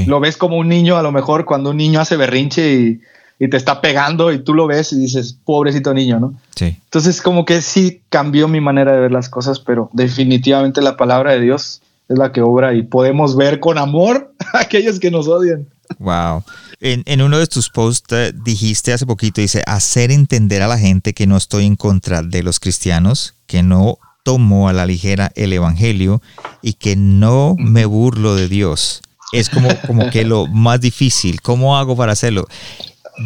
[0.08, 3.02] Lo ves como un niño, a lo mejor cuando un niño hace berrinche y,
[3.40, 6.34] y te está pegando y tú lo ves y dices, pobrecito niño, ¿no?
[6.56, 6.78] Sí.
[6.84, 11.32] Entonces como que sí cambió mi manera de ver las cosas, pero definitivamente la palabra
[11.32, 15.28] de Dios es la que obra y podemos ver con amor a aquellos que nos
[15.28, 15.68] odian.
[15.98, 16.44] Wow.
[16.82, 20.78] En, en uno de tus posts eh, dijiste hace poquito, dice, hacer entender a la
[20.78, 25.32] gente que no estoy en contra de los cristianos, que no tomo a la ligera
[25.36, 26.22] el Evangelio
[26.62, 29.02] y que no me burlo de Dios.
[29.32, 31.42] Es como, como que lo más difícil.
[31.42, 32.48] ¿Cómo hago para hacerlo?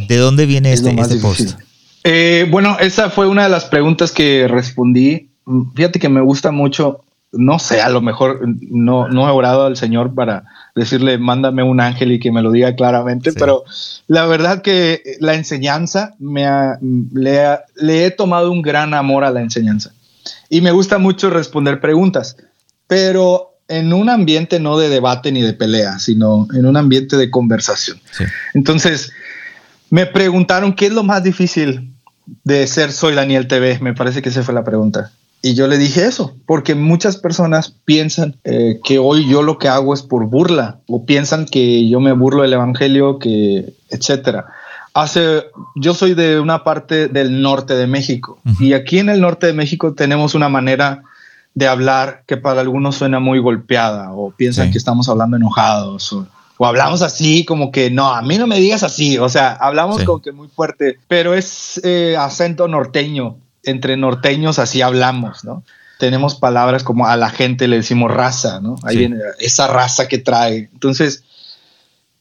[0.07, 1.59] ¿De dónde viene este, este post?
[2.03, 5.29] Eh, bueno, esa fue una de las preguntas que respondí.
[5.75, 7.01] Fíjate que me gusta mucho,
[7.31, 11.79] no sé, a lo mejor no, no he orado al Señor para decirle, mándame un
[11.79, 13.63] ángel y que me lo diga claramente, pero
[14.07, 16.45] la verdad que la enseñanza, me
[17.13, 19.93] le, le he tomado un gran amor a la enseñanza.
[20.49, 22.37] Y me gusta mucho responder preguntas,
[22.87, 27.29] pero en un ambiente no de debate ni de pelea, sino en un ambiente de
[27.29, 27.99] conversación.
[28.53, 29.11] Entonces,
[29.93, 31.93] me preguntaron qué es lo más difícil
[32.43, 33.77] de ser Soy Daniel TV.
[33.79, 35.11] Me parece que esa fue la pregunta.
[35.43, 39.67] Y yo le dije eso, porque muchas personas piensan eh, que hoy yo lo que
[39.67, 44.47] hago es por burla, o piensan que yo me burlo del evangelio, que etcétera.
[44.95, 45.43] Hace,
[45.75, 49.53] yo soy de una parte del norte de México, y aquí en el norte de
[49.53, 51.03] México tenemos una manera
[51.53, 56.25] de hablar que para algunos suena muy golpeada, o piensan que estamos hablando enojados, o,
[56.63, 60.01] o hablamos así, como que no, a mí no me digas así, o sea, hablamos
[60.05, 65.65] como que muy fuerte, pero es eh, acento norteño, entre norteños así hablamos, ¿no?
[65.99, 68.77] Tenemos palabras como a la gente le decimos raza, ¿no?
[68.83, 70.69] Ahí viene esa raza que trae.
[70.71, 71.25] Entonces,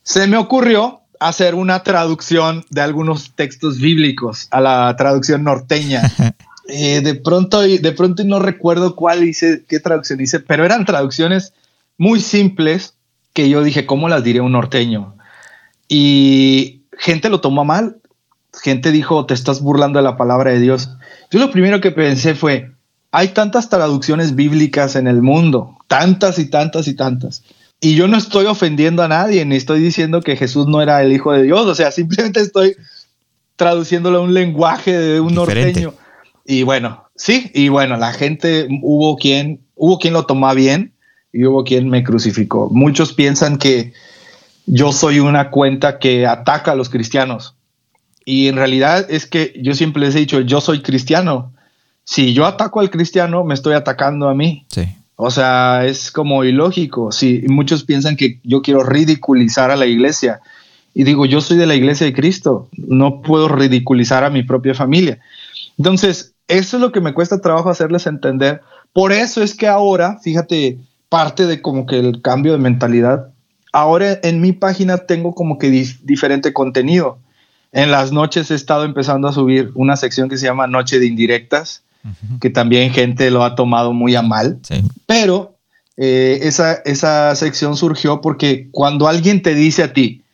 [0.02, 6.02] se me ocurrió hacer una traducción de algunos textos bíblicos a la traducción norteña.
[6.68, 11.54] Eh, de pronto, de pronto no recuerdo cuál hice, qué traducción hice, pero eran traducciones
[11.98, 12.94] muy simples
[13.32, 15.16] que yo dije, ¿cómo las diré un norteño?
[15.88, 17.98] Y gente lo tomó mal.
[18.62, 20.90] Gente dijo, te estás burlando de la palabra de Dios.
[21.30, 22.72] Yo lo primero que pensé fue,
[23.10, 27.42] hay tantas traducciones bíblicas en el mundo, tantas y tantas y tantas.
[27.80, 31.12] Y yo no estoy ofendiendo a nadie, ni estoy diciendo que Jesús no era el
[31.12, 32.76] Hijo de Dios, o sea, simplemente estoy
[33.56, 35.94] traduciéndolo a un lenguaje de un norteño.
[36.44, 40.94] Y bueno, sí, y bueno, la gente, hubo quien, hubo quien lo tomó bien,
[41.32, 42.68] y hubo quien me crucificó.
[42.70, 43.92] Muchos piensan que
[44.66, 47.54] yo soy una cuenta que ataca a los cristianos.
[48.24, 51.52] Y en realidad es que yo siempre les he dicho, yo soy cristiano.
[52.04, 54.66] Si yo ataco al cristiano, me estoy atacando a mí.
[54.68, 54.88] Sí.
[55.16, 57.12] O sea, es como ilógico.
[57.12, 60.40] Si muchos piensan que yo quiero ridiculizar a la iglesia.
[60.94, 62.68] Y digo, yo soy de la iglesia de Cristo.
[62.76, 65.18] No puedo ridiculizar a mi propia familia.
[65.78, 68.60] Entonces, eso es lo que me cuesta trabajo hacerles entender.
[68.92, 70.78] Por eso es que ahora, fíjate,
[71.12, 73.28] parte de como que el cambio de mentalidad.
[73.70, 75.68] Ahora en mi página tengo como que
[76.04, 77.18] diferente contenido.
[77.70, 81.04] En las noches he estado empezando a subir una sección que se llama Noche de
[81.04, 81.82] Indirectas,
[82.40, 84.58] que también gente lo ha tomado muy a mal.
[85.04, 85.54] Pero
[85.98, 90.24] eh, esa, esa sección surgió porque cuando alguien te dice a ti,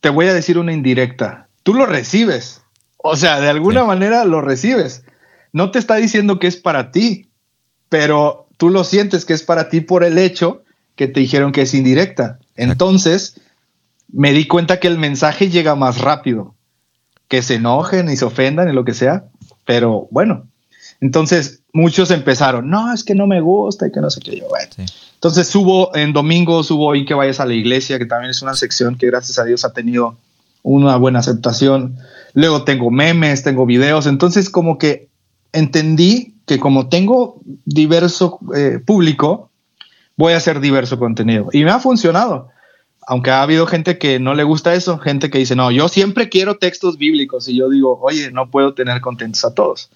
[0.00, 2.62] te voy a decir una indirecta, tú lo recibes.
[2.96, 5.04] O sea, de alguna manera lo recibes.
[5.52, 7.28] No te está diciendo que es para ti,
[7.90, 10.62] pero tú lo sientes que es para ti por el hecho
[10.96, 12.38] que te dijeron que es indirecta.
[12.56, 13.40] Entonces,
[14.12, 16.54] me di cuenta que el mensaje llega más rápido,
[17.28, 19.24] que se enojen y se ofendan y lo que sea,
[19.64, 20.46] pero bueno,
[21.00, 24.48] entonces muchos empezaron, no, es que no me gusta y que no sé qué yo.
[24.48, 24.70] Bueno,
[25.14, 28.54] entonces subo en domingo, subo hoy que vayas a la iglesia, que también es una
[28.54, 30.16] sección que gracias a Dios ha tenido
[30.62, 31.96] una buena aceptación.
[32.34, 35.08] Luego tengo memes, tengo videos, entonces como que
[35.52, 39.50] entendí que como tengo diverso eh, público,
[40.16, 41.48] voy a hacer diverso contenido.
[41.52, 42.48] Y me ha funcionado.
[43.06, 46.28] Aunque ha habido gente que no le gusta eso, gente que dice, no, yo siempre
[46.28, 47.48] quiero textos bíblicos.
[47.48, 49.90] Y yo digo, oye, no puedo tener contentos a todos.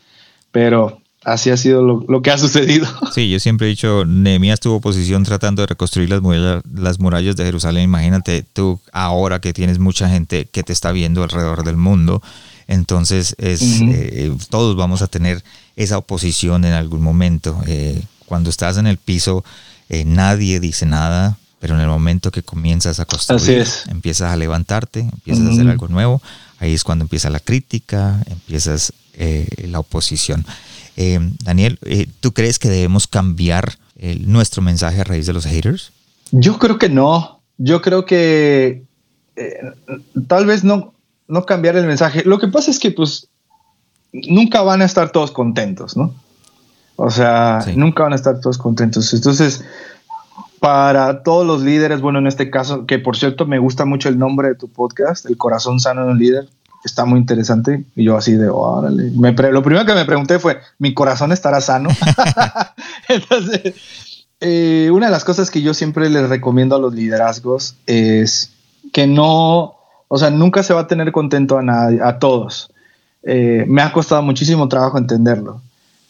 [0.51, 2.87] Pero así ha sido lo, que ha sucedido.
[3.13, 7.85] Sí, yo siempre he dicho, Nehemías tuvo posición tratando de reconstruir las murallas de Jerusalén.
[7.85, 12.23] Imagínate tú ahora que tienes mucha gente que te está viendo alrededor del mundo.
[12.69, 15.43] Entonces, es, eh, todos vamos a tener
[15.75, 17.61] esa oposición en algún momento.
[17.66, 19.43] Eh, cuando estás en el piso,
[19.89, 25.01] eh, nadie dice nada, pero en el momento que comienzas a construir, empiezas a levantarte,
[25.01, 26.21] empiezas a hacer algo nuevo,
[26.59, 30.45] ahí es cuando empieza la crítica, empiezas eh, la oposición.
[31.45, 31.79] Daniel,
[32.21, 33.79] ¿tú crees que debemos cambiar
[34.21, 35.93] nuestro mensaje a raíz de los haters?
[36.33, 37.41] Yo creo que no.
[37.57, 38.83] Yo creo que
[40.27, 40.93] tal vez no,
[41.29, 42.22] no cambiar el mensaje.
[42.24, 43.29] Lo que pasa es que pues
[44.12, 46.14] nunca van a estar todos contentos, ¿no?
[46.97, 49.14] O sea, nunca van a estar todos contentos.
[49.14, 49.64] Entonces,
[50.59, 54.18] para todos los líderes, bueno, en este caso, que por cierto me gusta mucho el
[54.18, 56.49] nombre de tu podcast, El corazón sano de un líder,
[56.85, 57.85] está muy interesante.
[57.95, 59.12] Y yo así de, órale.
[59.12, 61.91] lo primero que me pregunté fue, ¿mi corazón estará sano?
[63.09, 63.74] Entonces,
[64.41, 68.53] eh, una de las cosas que yo siempre les recomiendo a los liderazgos es
[68.93, 69.78] que no,
[70.09, 72.71] o sea, nunca se va a tener contento a nadie, a todos.
[73.23, 75.61] Eh, me ha costado muchísimo trabajo entenderlo.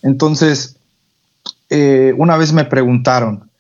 [0.03, 0.77] Entonces,
[1.69, 3.51] eh, una vez me preguntaron,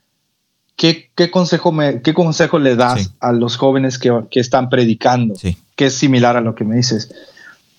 [0.76, 5.34] ¿qué, consejo, me, qué consejo le das a los jóvenes que, están predicando?
[5.74, 7.12] Que es similar a lo que me dices.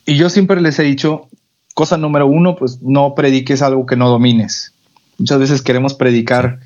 [0.05, 1.29] Y yo siempre les he dicho,
[1.73, 4.73] cosa número uno, pues no prediques algo que no domines.
[5.17, 6.59] Muchas veces queremos predicar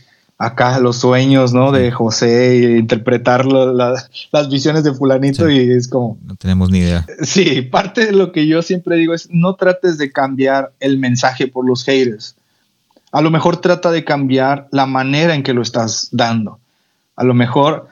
[0.45, 1.71] acá los sueños, ¿no?
[1.71, 6.17] De José y interpretar las visiones de fulanito y es como...
[6.25, 7.05] No tenemos ni idea.
[7.21, 11.47] Sí, parte de lo que yo siempre digo es no trates de cambiar el mensaje
[11.47, 12.35] por los haters.
[13.11, 16.59] A lo mejor trata de cambiar la manera en que lo estás dando.
[17.15, 17.87] A lo mejor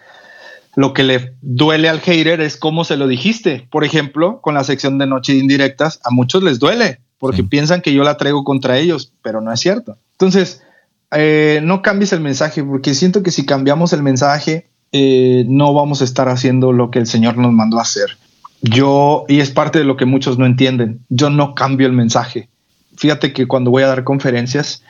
[0.75, 3.67] lo que le duele al hater es cómo se lo dijiste.
[3.69, 7.93] Por ejemplo, con la sección de noche indirectas, a muchos les duele porque piensan que
[7.93, 9.95] yo la traigo contra ellos, pero no es cierto.
[10.13, 10.63] Entonces,
[11.11, 16.01] eh, no cambies el mensaje, porque siento que si cambiamos el mensaje, eh, no vamos
[16.01, 18.17] a estar haciendo lo que el Señor nos mandó a hacer.
[18.61, 22.49] Yo, y es parte de lo que muchos no entienden, yo no cambio el mensaje.
[22.95, 24.83] Fíjate que cuando voy a dar conferencias,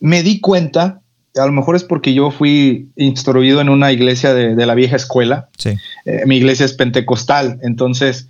[0.00, 1.00] me di cuenta
[1.36, 5.48] a lo mejor es porque yo fui instruido en una iglesia de, la vieja escuela.
[5.56, 5.74] Sí.
[6.04, 8.28] Eh, mi iglesia es pentecostal, entonces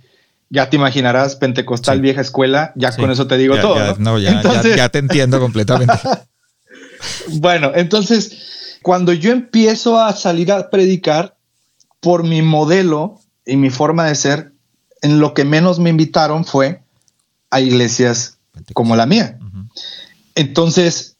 [0.49, 3.95] ya te imaginarás, pentecostal, vieja escuela, ya con eso te digo todo.
[3.97, 4.17] ¿no?
[4.19, 5.93] ya, te entiendo completamente.
[7.33, 11.35] bueno, entonces, cuando yo empiezo a salir a predicar,
[11.99, 14.53] por mi modelo y mi forma de ser,
[15.01, 16.81] en lo que menos me invitaron fue
[17.49, 18.37] a iglesias
[18.73, 19.37] como la mía.
[20.35, 21.17] Entonces,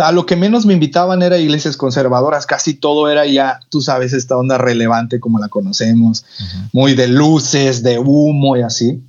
[0.00, 4.12] a lo que menos me invitaban era iglesias conservadoras, casi todo era ya, tú sabes,
[4.12, 6.24] esta onda relevante como la conocemos,
[6.72, 9.02] muy de luces, de humo y así.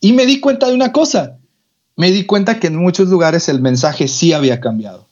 [0.00, 1.36] Y me di cuenta de una cosa,
[1.96, 5.06] me di cuenta que en muchos lugares el mensaje sí había cambiado.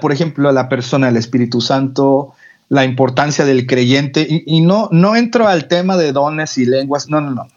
[0.00, 2.34] Por ejemplo, la persona, el Espíritu Santo,
[2.68, 7.20] la importancia del creyente, y, no, no entro al tema de dones y lenguas, no,
[7.20, 7.48] no, no,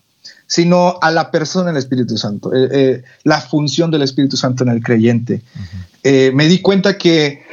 [0.48, 4.70] sino a la persona del Espíritu Santo, eh, eh, la función del Espíritu Santo en
[4.70, 5.42] el creyente.
[6.04, 7.44] Eh, me di cuenta que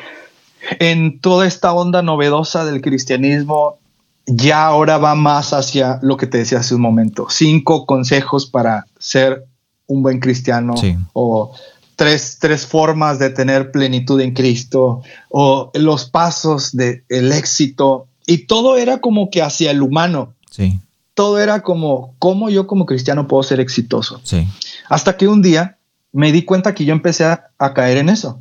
[0.78, 3.78] en toda esta onda novedosa del cristianismo,
[4.26, 8.86] ya ahora va más hacia lo que te decía hace un momento, cinco consejos para
[8.98, 9.44] ser
[9.86, 10.74] un buen cristiano
[11.12, 11.52] o
[12.00, 18.46] tres, tres, formas de tener plenitud en Cristo o los pasos del el éxito y
[18.46, 20.32] todo era como que hacia el humano.
[20.50, 20.80] Sí.
[21.12, 24.18] Todo era como, ¿cómo yo como cristiano puedo ser exitoso?
[24.24, 24.48] Sí.
[24.88, 25.76] Hasta que un día
[26.10, 28.40] me di cuenta que yo empecé a, caer en eso.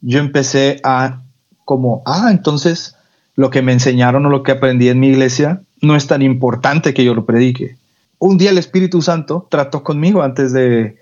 [0.00, 1.20] Yo empecé a
[1.66, 2.94] como, ah, entonces
[3.36, 6.94] lo que me enseñaron o lo que aprendí en mi iglesia no es tan importante
[6.94, 7.76] que yo lo predique.
[8.18, 10.96] Un día el Espíritu Santo trató conmigo antes de,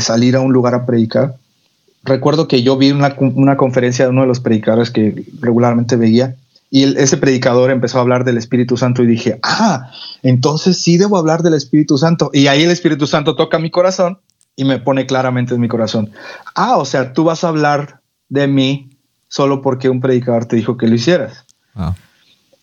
[0.00, 1.36] salir a un lugar a predicar.
[2.02, 6.36] Recuerdo que yo vi una, una, conferencia de uno de los predicadores que regularmente veía
[6.70, 11.16] y ese predicador empezó a hablar del Espíritu Santo y dije, ah, entonces sí debo
[11.16, 12.30] hablar del Espíritu Santo.
[12.32, 14.18] Y ahí el Espíritu Santo toca mi corazón
[14.56, 16.10] y me pone claramente en mi corazón,
[16.54, 18.90] ah, o sea, tú vas a hablar de mí
[19.28, 21.44] solo porque un predicador te dijo que lo hicieras.
[21.74, 21.94] Ah.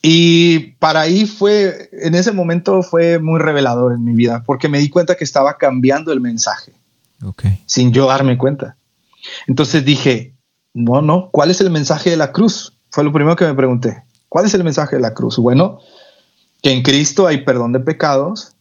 [0.01, 4.79] Y para ahí fue, en ese momento fue muy revelador en mi vida, porque me
[4.79, 6.73] di cuenta que estaba cambiando el mensaje,
[7.67, 8.77] sin yo darme cuenta.
[9.45, 10.33] Entonces dije,
[10.73, 12.73] no, no, ¿cuál es el mensaje de la cruz?
[12.89, 14.03] Fue lo primero que me pregunté.
[14.27, 15.37] ¿Cuál es el mensaje de la cruz?
[15.37, 15.79] Bueno,
[16.63, 18.53] que en Cristo hay perdón de pecados,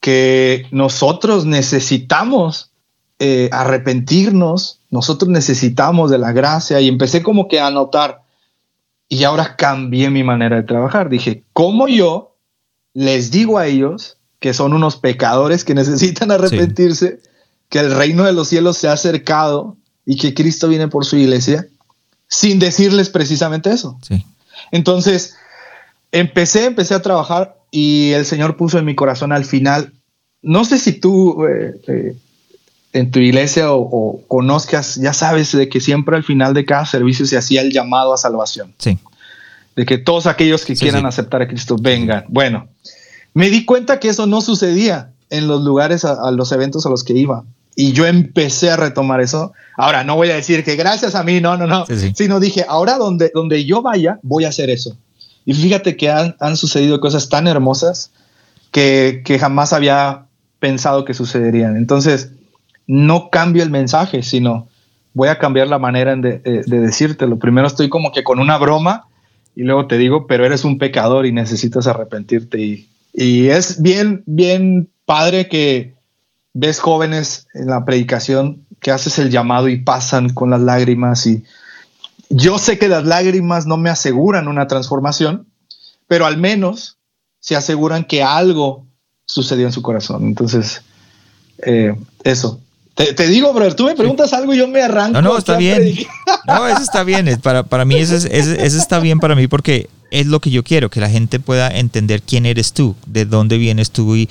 [0.00, 2.70] que nosotros necesitamos
[3.18, 8.22] eh, arrepentirnos, nosotros necesitamos de la gracia y empecé como que a notar
[9.12, 11.10] y ahora cambié mi manera de trabajar.
[11.10, 12.36] Dije, ¿cómo yo
[12.94, 17.20] les digo a ellos que son unos pecadores que necesitan arrepentirse,
[17.68, 21.16] que el reino de los cielos se ha acercado y que Cristo viene por su
[21.16, 21.66] iglesia,
[22.28, 23.98] sin decirles precisamente eso?
[24.70, 25.34] Entonces,
[26.12, 29.92] empecé, empecé a trabajar y el Señor puso en mi corazón al final,
[30.40, 32.16] no sé si tú eh, eh,
[32.92, 37.26] en tu iglesia o, conozcas, ya sabes de que siempre al final de cada servicio
[37.26, 38.74] se hacía el llamado a salvación.
[38.78, 38.98] Sí.
[39.76, 42.24] De que todos aquellos que quieran aceptar a Cristo vengan.
[42.28, 42.68] Bueno,
[43.34, 47.04] me di cuenta que eso no sucedía en los lugares, a, los eventos a los
[47.04, 47.44] que iba.
[47.76, 49.52] Y yo empecé a retomar eso.
[49.76, 51.86] Ahora, no voy a decir que gracias a mí, no, no, no.
[52.14, 54.96] Sino dije, ahora donde, donde yo vaya, voy a hacer eso.
[55.46, 58.10] Y fíjate que han, han sucedido cosas tan hermosas
[58.72, 60.26] que, que jamás había
[60.58, 61.76] pensado que sucederían.
[61.76, 62.32] Entonces,
[62.92, 64.66] no cambio el mensaje, sino
[65.14, 67.38] voy a cambiar la manera de, eh, de decírtelo.
[67.38, 69.06] Primero estoy como que con una broma
[69.54, 72.58] y luego te digo, pero eres un pecador y necesitas arrepentirte.
[73.12, 75.94] Y, es bien, bien padre que
[76.52, 81.44] ves jóvenes en la predicación que haces el llamado y pasan con las lágrimas y
[82.28, 85.46] yo sé que las lágrimas no me aseguran una transformación,
[86.08, 86.98] pero al menos
[87.38, 88.86] se aseguran que algo
[89.26, 90.24] sucedió en su corazón.
[90.24, 90.82] Entonces,
[91.58, 92.60] eh, eso.
[93.16, 95.20] Te, digo, bro, tú me preguntas algo y yo me arranco.
[95.20, 95.82] No, no, está bien.
[96.46, 97.38] No, eso está bien.
[97.42, 100.90] Para, para mí eso, eso, está bien para mí porque es lo que yo quiero,
[100.90, 104.28] que la gente pueda entender quién eres tú, de dónde vienes tú y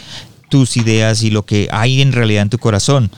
[0.50, 3.10] tus ideas y lo que hay en realidad en tu corazón.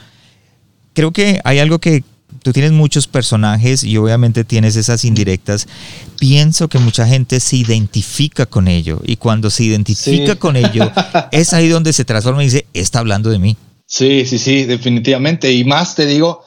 [0.93, 2.03] Creo que hay algo que
[2.43, 5.67] tú tienes muchos personajes y obviamente tienes esas indirectas.
[6.19, 10.91] Pienso que mucha gente se identifica con ello y cuando se identifica con ello
[11.31, 13.57] es ahí donde se transforma y dice, está hablando de mí.
[13.91, 15.51] Sí, sí, sí, definitivamente.
[15.51, 16.45] Y más te digo,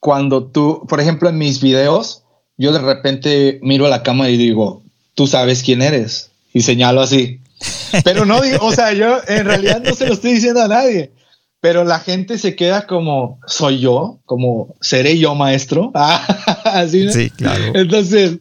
[0.00, 2.22] cuando tú, por ejemplo, en mis videos,
[2.56, 4.82] yo de repente miro a la cámara y digo,
[5.12, 6.30] tú sabes quién eres.
[6.54, 7.40] Y señalo así.
[8.04, 11.12] Pero no digo, o sea, yo en realidad no se lo estoy diciendo a nadie
[11.60, 15.90] pero la gente se queda como, soy yo, como, seré yo maestro.
[16.64, 17.72] Así, Sí, claro.
[17.74, 18.38] Entonces,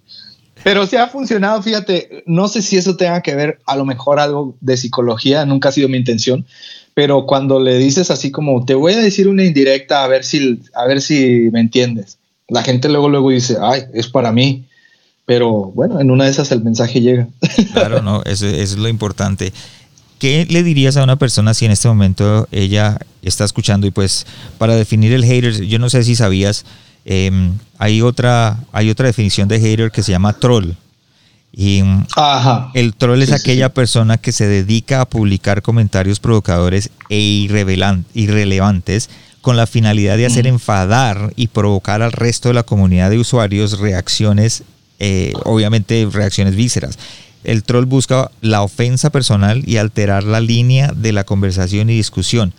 [0.64, 4.20] pero si ha funcionado, fíjate, no sé si eso tenga que ver a lo mejor
[4.20, 6.46] algo de psicología, nunca ha sido mi intención,
[6.98, 10.60] pero cuando le dices así como, te voy a decir una indirecta a ver si,
[10.74, 12.18] a ver si me entiendes.
[12.48, 14.66] la gente luego, luego dice, ay, es para mí.
[15.24, 17.28] Pero bueno, en una de esas el mensaje llega.
[17.74, 19.54] Claro, no, eso, es lo importante.
[20.18, 24.26] ¿Qué le dirías a una persona si en este momento ella está escuchando y pues
[24.58, 26.66] para definir el hater, yo no sé si sabías,
[27.06, 30.72] em, hay, otra, hay otra definición de hater que se llama troll.
[31.52, 31.82] Y
[32.74, 37.18] el troll es aquella persona que se dedica a publicar comentarios provocadores e
[38.14, 39.10] irrelevantes
[39.42, 43.80] con la finalidad de hacer enfadar y provocar al resto de la comunidad de usuarios
[43.80, 44.64] reacciones,
[45.00, 47.00] eh, obviamente reacciones vísceras.
[47.44, 52.54] El troll busca la ofensa personal y alterar la línea de la conversación y discusión.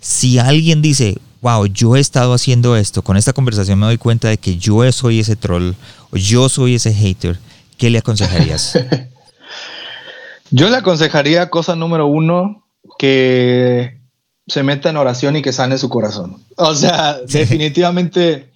[0.00, 4.28] Si alguien dice, wow, yo he estado haciendo esto, con esta conversación me doy cuenta
[4.28, 5.74] de que yo soy ese troll
[6.10, 7.38] o yo soy ese hater,
[7.76, 8.78] ¿qué le aconsejarías?
[10.50, 12.66] yo le aconsejaría, cosa número uno,
[12.98, 14.00] que
[14.46, 16.42] se meta en oración y que sane su corazón.
[16.56, 18.50] O sea, definitivamente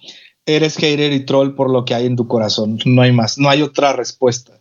[0.45, 2.79] eres hater y troll por lo que hay en tu corazón.
[2.85, 4.53] No hay más, no hay otra respuesta.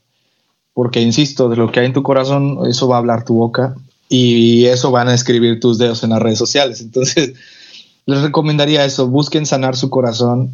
[0.72, 3.74] Porque, insisto, de lo que hay en tu corazón, eso va a hablar tu boca
[4.08, 6.80] y eso van a escribir tus dedos en las redes sociales.
[6.80, 7.34] Entonces,
[8.06, 10.50] les recomendaría eso, busquen sanar su corazón.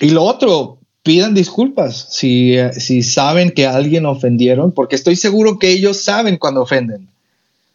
[0.00, 5.70] Y lo otro, pidan disculpas si, si saben que alguien ofendieron, porque estoy seguro que
[5.70, 7.08] ellos saben cuando ofenden.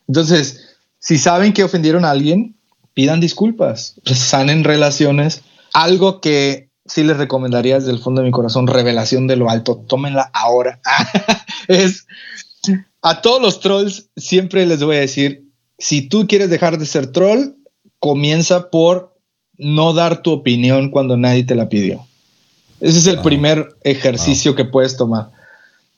[0.08, 2.56] Entonces, si saben que ofendieron a alguien,
[2.94, 5.44] pidan disculpas, sanen relaciones.
[5.74, 9.86] Algo que sí les recomendaría desde el fondo de mi corazón, revelación de lo alto,
[9.88, 10.82] tómenla ahora.
[11.68, 12.08] es
[13.02, 15.46] a todos los trolls siempre les voy a decir,
[15.78, 17.54] si tú quieres dejar de ser troll,
[18.00, 19.16] comienza por
[19.58, 22.09] no dar tu opinión cuando nadie te la pidió.
[22.82, 25.32] Ese es el primer ejercicio que puedes tomar.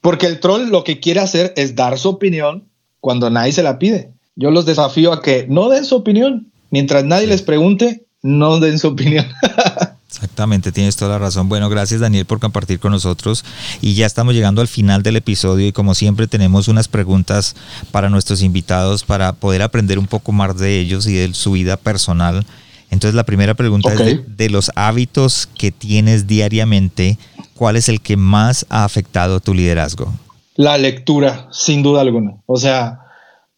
[0.02, 2.68] Porque el troll lo que quiere hacer es dar su opinión
[3.00, 4.12] cuando nadie se la pide.
[4.36, 6.52] Yo los desafío a que no den su opinión.
[6.70, 9.28] Mientras nadie les pregunte, no den su opinión.
[10.10, 11.50] Exactamente, tienes toda la razón.
[11.50, 13.46] Bueno, gracias Daniel por compartir con nosotros
[13.82, 17.56] y ya estamos llegando al final del episodio y como siempre tenemos unas preguntas
[17.92, 21.78] para nuestros invitados para poder aprender un poco más de ellos y de su vida
[21.78, 22.46] personal.
[22.92, 27.18] Entonces la primera pregunta es de, los hábitos que tienes diariamente,
[27.56, 30.14] ¿cuál es el que más ha afectado tu liderazgo?
[30.56, 32.36] La lectura, sin duda alguna.
[32.46, 33.00] O sea,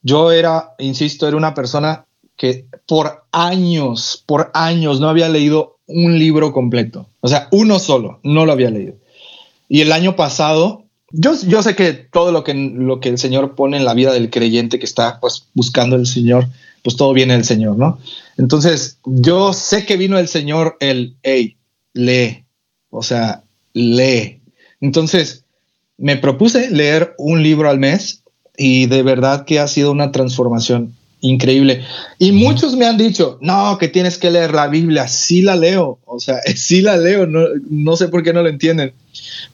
[0.04, 2.06] yo era, insisto, era una persona
[2.38, 7.08] que por años, por años no había leído un libro completo.
[7.20, 8.94] O sea, uno solo, no lo había leído.
[9.68, 13.56] Y el año pasado, yo, yo sé que todo lo que, lo que el Señor
[13.56, 16.48] pone en la vida del creyente que está pues buscando el Señor,
[16.84, 17.98] pues todo viene del Señor, ¿no?
[18.38, 21.56] Entonces, yo sé que vino el Señor el, hey,
[21.94, 22.44] lee,
[22.90, 24.42] o sea, lee.
[24.82, 25.46] Entonces,
[25.98, 28.24] me propuse leer un libro al mes
[28.58, 31.84] y de verdad que ha sido una transformación increíble.
[32.20, 35.08] Y muchos me han dicho, no, que tienes que leer la Biblia.
[35.08, 38.50] Sí la leo, o sea, sí la leo, no, no sé por qué no lo
[38.50, 38.94] entienden.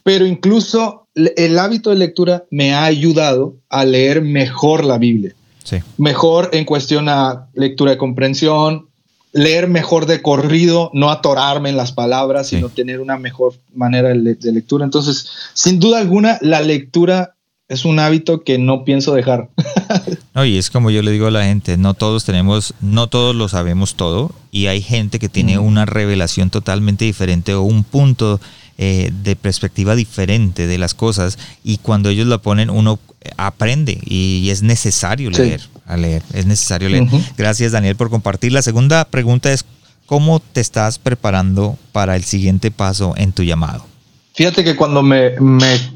[0.02, 5.34] Pero incluso el hábito de lectura me ha ayudado a leer mejor la Biblia.
[5.70, 5.78] Sí.
[5.98, 8.88] Mejor en cuestión a lectura de comprensión,
[9.32, 14.34] leer mejor de corrido, no atorarme en las palabras, sino tener una mejor manera de,
[14.34, 14.84] de lectura.
[14.84, 17.34] Entonces, sin duda alguna, la lectura
[17.70, 19.48] es un hábito que no pienso dejar.
[20.34, 23.36] no, y es como yo le digo a la gente, no todos tenemos, no todos
[23.36, 28.40] lo sabemos todo, y hay gente que tiene una revelación totalmente diferente o un punto
[28.82, 32.98] eh, de perspectiva diferente de las cosas, y cuando ellos lo ponen, uno
[33.36, 37.06] aprende y, es necesario leer, a leer, es necesario leer.
[37.36, 38.52] Gracias Daniel por compartir.
[38.52, 39.66] La segunda pregunta es,
[40.06, 43.84] ¿cómo te estás preparando para el siguiente paso en tu llamado?
[44.32, 45.34] Fíjate que cuando me,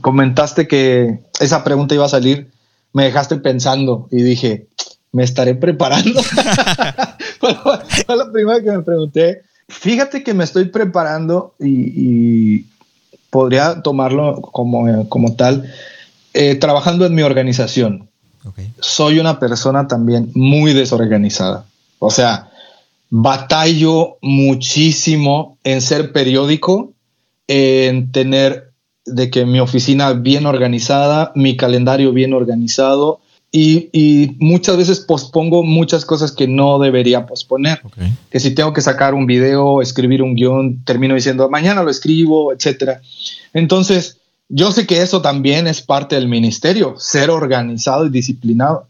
[0.03, 2.51] comentaste que esa pregunta iba a salir,
[2.93, 4.67] me dejaste pensando y dije,
[5.11, 6.23] me estaré preparando.
[7.41, 9.41] fue, la primera que me pregunté.
[9.69, 12.67] Fíjate que me estoy preparando y,
[13.35, 15.69] podría tomarlo como, como tal,
[16.35, 18.09] eh, trabajando en mi organización.
[18.79, 21.65] Soy una persona también muy desorganizada.
[21.99, 22.53] O sea,
[23.11, 26.93] batallo muchísimo en ser periódico
[27.49, 28.71] en tener
[29.05, 33.19] de que mi oficina bien organizada, mi calendario bien organizado
[33.57, 37.81] y, muchas veces pospongo muchas cosas que no debería posponer.
[38.29, 42.53] Que si tengo que sacar un video, escribir un guion, termino diciendo mañana lo escribo,
[42.53, 43.01] etcétera.
[43.53, 48.89] Entonces, yo sé que eso también es parte del ministerio, ser organizado y disciplinado.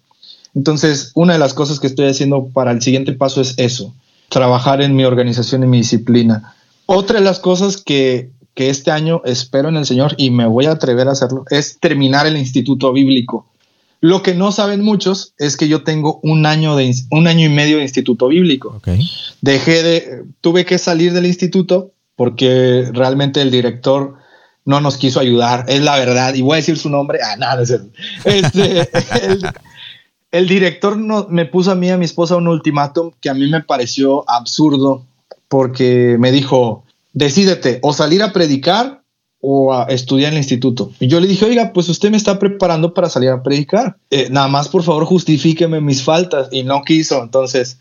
[0.55, 3.93] Entonces, una de las cosas que estoy haciendo para el siguiente paso es eso,
[4.31, 6.55] trabajar en mi organización y mi disciplina.
[6.87, 10.67] Otra de las cosas que que este año espero en el Señor y me voy
[10.67, 13.47] a atrever a hacerlo, es terminar el instituto bíblico.
[14.05, 17.49] Lo que no saben muchos es que yo tengo un año, de, un año y
[17.49, 18.79] medio de instituto bíblico.
[19.41, 24.17] Dejé de, tuve que salir del instituto porque realmente el director
[24.67, 27.63] no nos quiso ayudar, es la verdad, y voy a decir su nombre, ah, nada,
[27.63, 27.91] es el,
[28.27, 28.89] este,
[30.33, 33.35] el, director no, me puso a mí y a mi esposa un ultimátum que a
[33.35, 35.07] mí me pareció absurdo,
[35.49, 36.85] porque me dijo,
[37.15, 39.01] decídete o salir a predicar
[39.47, 40.91] o a estudiar en el instituto.
[40.99, 43.99] Y yo le dije, oiga, pues usted me está preparando para salir a predicar.
[44.11, 46.49] Eh, nada más, por favor, justifíqueme mis faltas.
[46.51, 47.23] Y no quiso.
[47.23, 47.77] Entonces,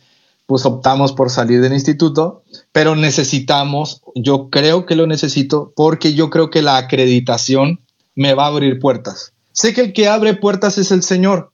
[0.45, 2.43] pues optamos por salir del instituto,
[2.73, 7.79] pero necesitamos, yo creo que lo necesito porque yo creo que la acreditación
[8.13, 9.31] me va a abrir puertas.
[9.53, 11.53] Sé que el que abre puertas es el Señor,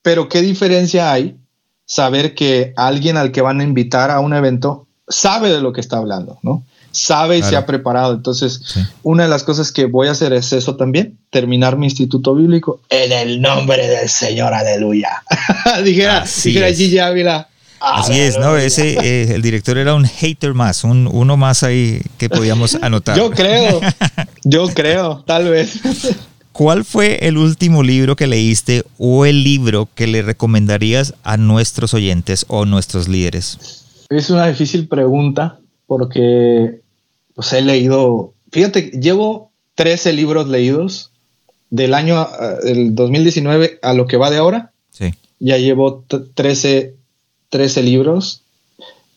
[0.00, 1.36] pero ¿qué diferencia hay
[1.84, 5.82] saber que alguien al que van a invitar a un evento sabe de lo que
[5.82, 6.64] está hablando, ¿no?
[6.92, 8.14] Sabe y se ha preparado.
[8.14, 8.62] Entonces,
[9.02, 12.80] una de las cosas que voy a hacer es eso también, terminar mi instituto bíblico
[12.88, 15.22] en el nombre del Señor, aleluya.
[15.84, 17.48] dijera, dijera Gigi Ávila.
[17.80, 18.56] Así es, ¿no?
[18.56, 23.16] Ese, eh, el director era un hater más, un, uno más ahí que podíamos anotar.
[23.16, 23.80] yo creo,
[24.44, 25.80] yo creo, tal vez.
[26.52, 31.94] ¿Cuál fue el último libro que leíste o el libro que le recomendarías a nuestros
[31.94, 33.86] oyentes o nuestros líderes?
[34.10, 36.79] Es una difícil pregunta porque
[37.40, 41.10] pues he leído, fíjate, llevo 13 libros leídos
[41.70, 42.28] del año
[42.62, 44.72] del 2019 a lo que va de ahora.
[44.90, 45.14] Sí.
[45.38, 46.96] Ya llevo 13,
[47.48, 48.42] 13 libros,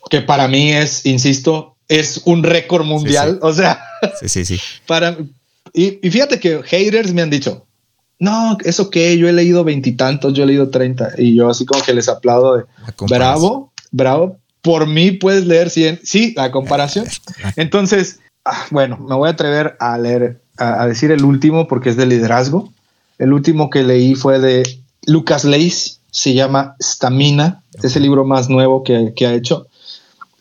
[0.10, 3.40] que para mí es, insisto, es un récord mundial.
[3.42, 3.84] O sea,
[4.22, 4.58] sí, sí, sí.
[4.88, 5.18] Para,
[5.74, 7.66] y, y, fíjate que haters me han dicho,
[8.20, 11.84] no, eso que yo he leído veintitantos, yo he leído 30, y yo así como
[11.84, 12.64] que les aplaudo de
[13.10, 16.00] bravo, bravo, por mí puedes leer 100.
[16.04, 17.06] Sí, la comparación.
[17.58, 21.98] Entonces, ah, bueno, me voy a atrever a leer, a, decir el último porque es
[21.98, 22.72] de liderazgo.
[23.20, 24.64] El último que leí fue de
[25.06, 29.68] Lucas Leis, se llama Stamina, es el libro más nuevo que, ha hecho.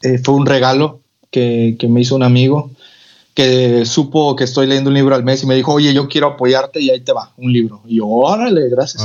[0.02, 1.00] Eh, fue un regalo
[1.30, 2.70] que, me hizo un amigo
[3.34, 6.28] que supo que estoy leyendo un libro al mes y me dijo, oye, yo quiero
[6.28, 7.80] apoyarte y ahí te va, un libro.
[7.86, 9.02] Y yo, órale, gracias.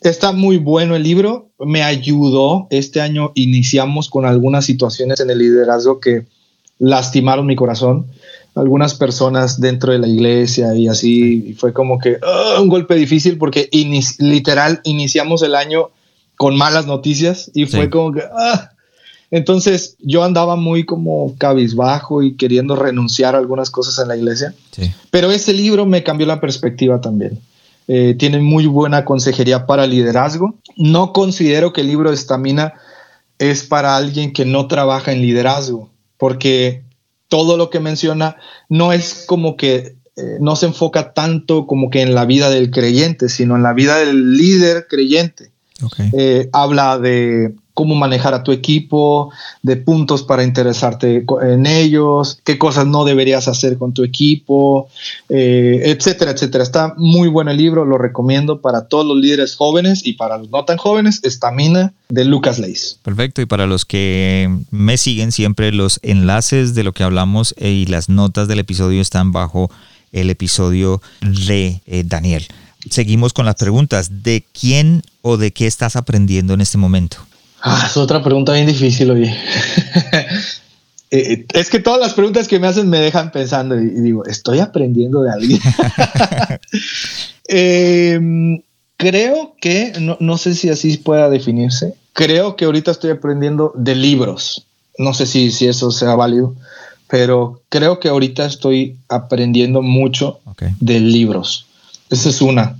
[0.00, 2.68] Está muy bueno el libro, me ayudó.
[2.70, 6.26] Este año iniciamos con algunas situaciones en el liderazgo que
[6.78, 8.06] lastimaron mi corazón.
[8.54, 13.38] Algunas personas dentro de la iglesia y así, fue como que ah, un golpe difícil
[13.38, 13.68] porque
[14.18, 15.90] literal iniciamos el año
[16.36, 18.22] con malas noticias y fue como que...
[18.32, 18.70] Ah.
[19.30, 24.54] Entonces yo andaba muy como cabizbajo y queriendo renunciar a algunas cosas en la iglesia.
[25.10, 27.38] Pero ese libro me cambió la perspectiva también.
[27.90, 30.58] Eh, tienen muy buena consejería para liderazgo.
[30.76, 32.74] No considero que el libro de estamina
[33.38, 36.84] es para alguien que no trabaja en liderazgo, porque
[37.28, 38.36] todo lo que menciona
[38.68, 42.70] no es como que eh, no se enfoca tanto como que en la vida del
[42.70, 45.50] creyente, sino en la vida del líder creyente.
[46.12, 49.30] Eh, habla de cómo manejar a tu equipo,
[49.62, 54.88] de puntos para interesarte en ellos, qué cosas no deberías hacer con tu equipo,
[55.28, 56.64] eh, etcétera, etcétera.
[56.64, 60.50] Está muy bueno el libro, lo recomiendo para todos los líderes jóvenes y para los
[60.50, 62.98] no tan jóvenes, Estamina de Lucas Leis.
[63.04, 67.86] Perfecto, y para los que me siguen siempre, los enlaces de lo que hablamos y
[67.86, 69.70] las notas del episodio están bajo
[70.10, 72.44] el episodio de eh, Daniel.
[72.90, 74.24] Seguimos con las preguntas.
[74.24, 77.27] ¿De quién o de qué estás aprendiendo en este momento?
[77.60, 79.34] Ah, es otra pregunta bien difícil, oye.
[81.10, 84.58] Eh, es que todas las preguntas que me hacen me dejan pensando y, digo, estoy
[84.58, 85.60] aprendiendo de alguien.
[87.50, 88.60] Em,
[88.98, 94.66] creo que, no, sé si así pueda definirse, creo que ahorita estoy aprendiendo de libros.
[94.98, 96.54] No sé si, si eso sea válido,
[97.08, 100.40] pero creo que ahorita estoy aprendiendo mucho
[100.78, 101.64] de libros.
[102.10, 102.76] Esa es una.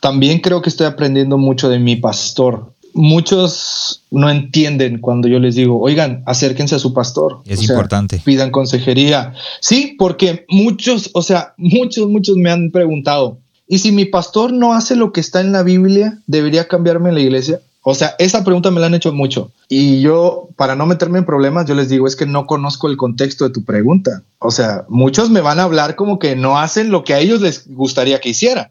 [0.00, 5.54] También creo que estoy aprendiendo mucho de mi pastor muchos no entienden cuando yo les
[5.54, 7.40] digo, oigan, acérquense a su pastor.
[7.46, 8.20] Es importante.
[8.24, 9.34] pidan consejería.
[9.60, 14.74] Sí, porque muchos, o sea, muchos, muchos me han preguntado, ¿y si mi pastor no
[14.74, 17.60] hace lo que está en la Biblia, debería cambiarme en la iglesia?
[17.84, 19.50] O sea, esa pregunta me la han hecho mucho.
[19.68, 22.96] Y yo, para no meterme en problemas, yo les digo, es que no conozco el
[22.96, 24.22] contexto de tu pregunta.
[24.38, 27.40] O sea, muchos me van a hablar como que no hacen lo que a ellos
[27.40, 28.70] les gustaría que hiciera.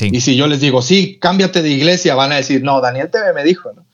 [0.00, 3.32] Y si yo les digo, sí, cámbiate de iglesia, van a decir, no, Daniel TV
[3.32, 3.84] me dijo, ¿no?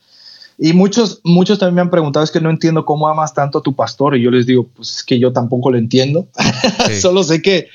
[0.61, 3.63] Y muchos, muchos también me han preguntado, es que no entiendo cómo amas tanto a
[3.63, 4.17] tu pastor.
[4.17, 6.27] Y yo les digo, pues es que yo tampoco lo entiendo.
[7.01, 7.69] Solo sé que,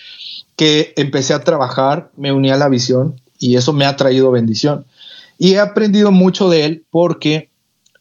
[0.54, 4.84] que empecé a trabajar, me uní a la visión y eso me ha traído bendición.
[5.38, 7.48] Y he aprendido mucho de él porque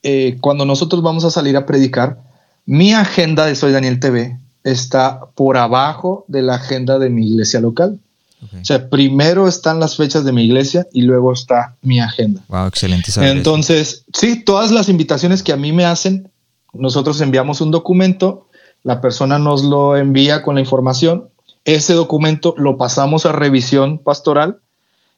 [0.04, 2.20] eh, cuando nosotros vamos a salir a predicar,
[2.66, 7.62] mi agenda de Soy Daniel TV está por abajo de la agenda de mi iglesia
[7.62, 8.00] local.
[8.44, 12.42] O sea, primero están las fechas de mi iglesia y luego está mi agenda.
[12.48, 13.12] Wow, excelente.
[13.18, 16.30] Entonces, sí, todas las invitaciones que a mí me hacen,
[16.74, 18.48] nosotros enviamos un documento
[18.84, 21.30] la persona nos lo envía con la información,
[21.66, 24.60] ese documento lo pasamos a revisión pastoral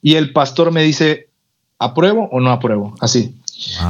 [0.02, 1.28] y el pastor me dice,
[1.80, 2.94] ¿apruebo o no apruebo?
[3.00, 3.36] Así.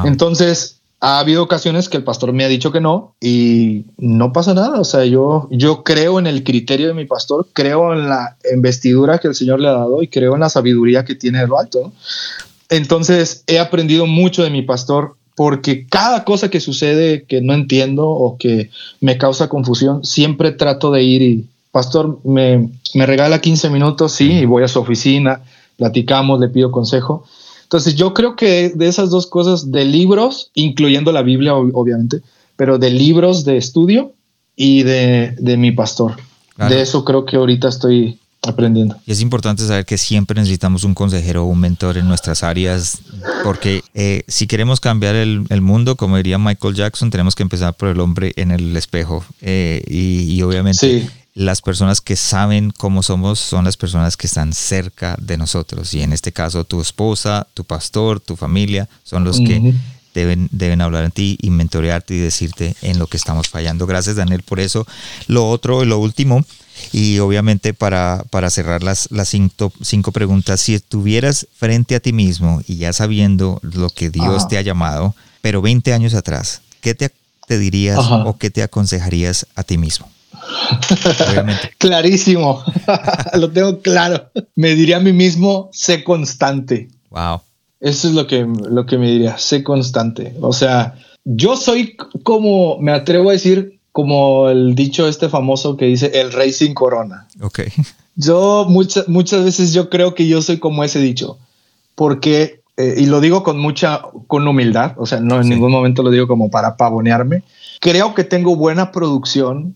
[0.05, 4.55] Entonces, ha habido ocasiones que el pastor me ha dicho que no y no pasa
[4.55, 4.79] nada.
[4.79, 9.19] O sea, yo, yo creo en el criterio de mi pastor, creo en la investidura
[9.19, 11.59] que el Señor le ha dado y creo en la sabiduría que tiene de lo
[11.59, 11.93] alto.
[12.69, 18.09] Entonces, he aprendido mucho de mi pastor porque cada cosa que sucede que no entiendo
[18.09, 23.69] o que me causa confusión, siempre trato de ir y, pastor, me, me regala 15
[23.69, 25.43] minutos, sí, y voy a su oficina,
[25.77, 27.27] platicamos, le pido consejo
[27.65, 32.21] entonces yo creo que de esas dos cosas, de libros, incluyendo la Biblia obviamente,
[32.55, 34.13] pero de libros de estudio
[34.55, 36.15] y de, mi pastor.
[36.57, 38.97] De eso creo que ahorita estoy aprendiendo.
[39.07, 42.99] Y es importante saber que siempre necesitamos un consejero o un mentor en nuestras áreas,
[43.43, 47.89] porque eh, si queremos cambiar el, mundo, como diría Michael Jackson, tenemos que empezar por
[47.89, 49.25] el hombre en el espejo.
[49.41, 54.53] Eh, y, obviamente sí las personas que saben cómo somos son las personas que están
[54.53, 55.93] cerca de nosotros.
[55.93, 59.73] Y en este caso, tu esposa, tu pastor, tu familia, son los que
[60.13, 63.85] deben, deben hablar en ti y mentorearte y decirte en lo que estamos fallando.
[63.85, 64.87] Gracias, Daniel, por eso.
[65.27, 66.45] Lo otro y lo último,
[66.93, 72.13] y obviamente para, para cerrar las, las cinco, cinco, preguntas, si estuvieras frente a ti
[72.13, 76.95] mismo y ya sabiendo lo que Dios te ha llamado, pero 20 años atrás, ¿qué
[76.95, 77.11] te,
[77.45, 80.14] te dirías o qué te aconsejarías a ti mismo?
[81.77, 82.63] Clarísimo.
[83.33, 84.29] lo tengo claro.
[84.55, 86.89] Me diría a mí mismo, sé constante.
[87.09, 87.41] Wow.
[87.79, 90.35] Eso es lo que, lo que me diría, sé constante.
[90.41, 95.85] O sea, yo soy como, me atrevo a decir, como el dicho este famoso que
[95.85, 97.27] dice, el rey sin corona.
[97.41, 97.61] Ok.
[98.15, 101.37] Yo muchas, muchas veces yo creo que yo soy como ese dicho,
[101.95, 106.01] porque, eh, y lo digo con mucha, con humildad, o sea, no en ningún momento
[106.01, 107.43] lo digo como para pavonearme,
[107.81, 109.75] creo que tengo buena producción,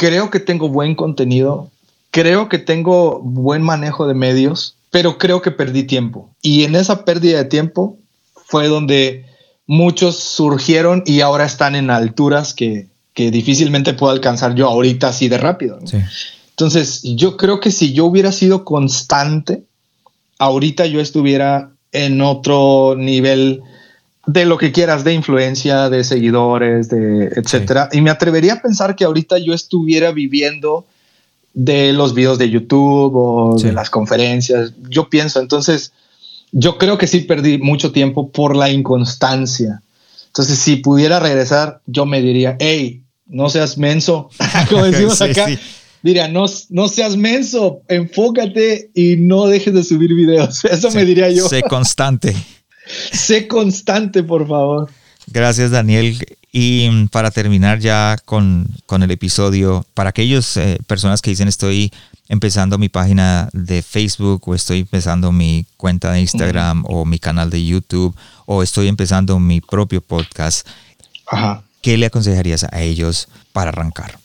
[0.00, 1.70] creo que tengo buen contenido,
[2.10, 6.30] creo que tengo buen manejo de medios, pero creo que perdí tiempo.
[6.40, 7.98] Y en esa pérdida de tiempo
[8.46, 9.26] fue donde
[9.66, 15.36] muchos surgieron y ahora están en alturas que, difícilmente puedo alcanzar yo ahorita así de
[15.36, 15.78] rápido.
[16.48, 19.64] Entonces, yo creo que si yo hubiera sido constante,
[20.38, 23.60] ahorita yo estuviera en otro nivel
[24.26, 27.88] de lo que quieras, de influencia, de seguidores, de etcétera.
[27.92, 30.86] Y me atrevería a pensar que ahorita yo estuviera viviendo
[31.54, 34.72] de los videos de YouTube o de las conferencias.
[34.88, 35.92] Yo pienso, entonces,
[36.52, 39.82] yo creo que sí perdí mucho tiempo por la inconstancia.
[40.26, 44.30] Entonces, si pudiera regresar, yo me diría, hey, no seas menso,
[44.68, 45.46] como decimos acá.
[46.02, 50.64] Diría, no, no seas menso, enfócate y no dejes de subir videos.
[50.70, 51.48] Eso me diría yo.
[51.48, 52.34] Sé constante.
[52.86, 54.90] Sé constante, por favor.
[55.26, 56.18] Gracias, Daniel.
[56.52, 61.92] Y para terminar ya con, el episodio, para aquellas eh, personas que dicen estoy
[62.28, 67.50] empezando mi página de Facebook o estoy empezando mi cuenta de Instagram o mi canal
[67.50, 68.16] de YouTube
[68.46, 70.66] o estoy empezando mi propio podcast,
[71.82, 74.18] ¿qué le aconsejarías a ellos para arrancar?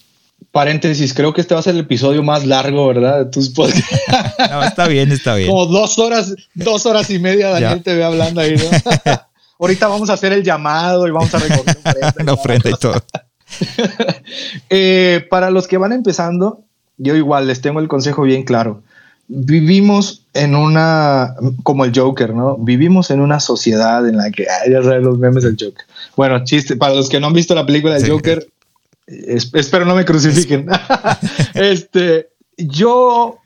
[0.52, 3.26] Paréntesis, creo que este va a ser el episodio más largo, ¿verdad?
[3.26, 4.02] De tus podcasts.
[4.50, 5.50] No, está bien, está bien.
[5.50, 8.64] Como dos horas, dos horas y media Daniel te ve hablando ahí, ¿no?
[9.60, 11.78] Ahorita vamos a hacer el llamado y vamos a recoger
[12.20, 12.96] una ofrenda y todo.
[14.70, 16.64] Eh, para los que van empezando,
[16.98, 18.82] yo igual les tengo el consejo bien claro.
[19.28, 22.58] Vivimos en una, como el Joker, ¿no?
[22.58, 25.86] Vivimos en una sociedad en la que, ay, ya sabes los memes del Joker.
[26.16, 28.48] Bueno, chiste, para los que no han visto la película del Joker,
[29.08, 30.68] espero no me crucifiquen.
[31.54, 33.38] este, yo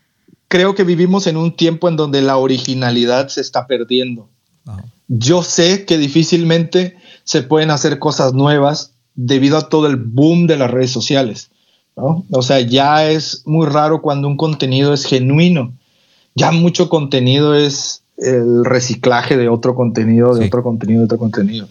[0.47, 4.29] creo que vivimos en un tiempo en donde la originalidad se está perdiendo.
[5.07, 10.57] Yo sé que difícilmente se pueden hacer cosas nuevas debido a todo el boom de
[10.57, 11.49] las redes sociales.
[11.95, 15.73] O sea, ya es muy raro cuando un contenido es genuino.
[16.35, 21.67] Ya mucho contenido es el reciclaje de otro contenido, de otro contenido, de otro contenido.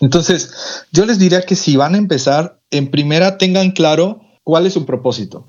[0.00, 0.50] Entonces,
[0.92, 4.86] yo les diría que si van a empezar, en primera tengan claro cuál es su
[4.86, 5.46] propósito.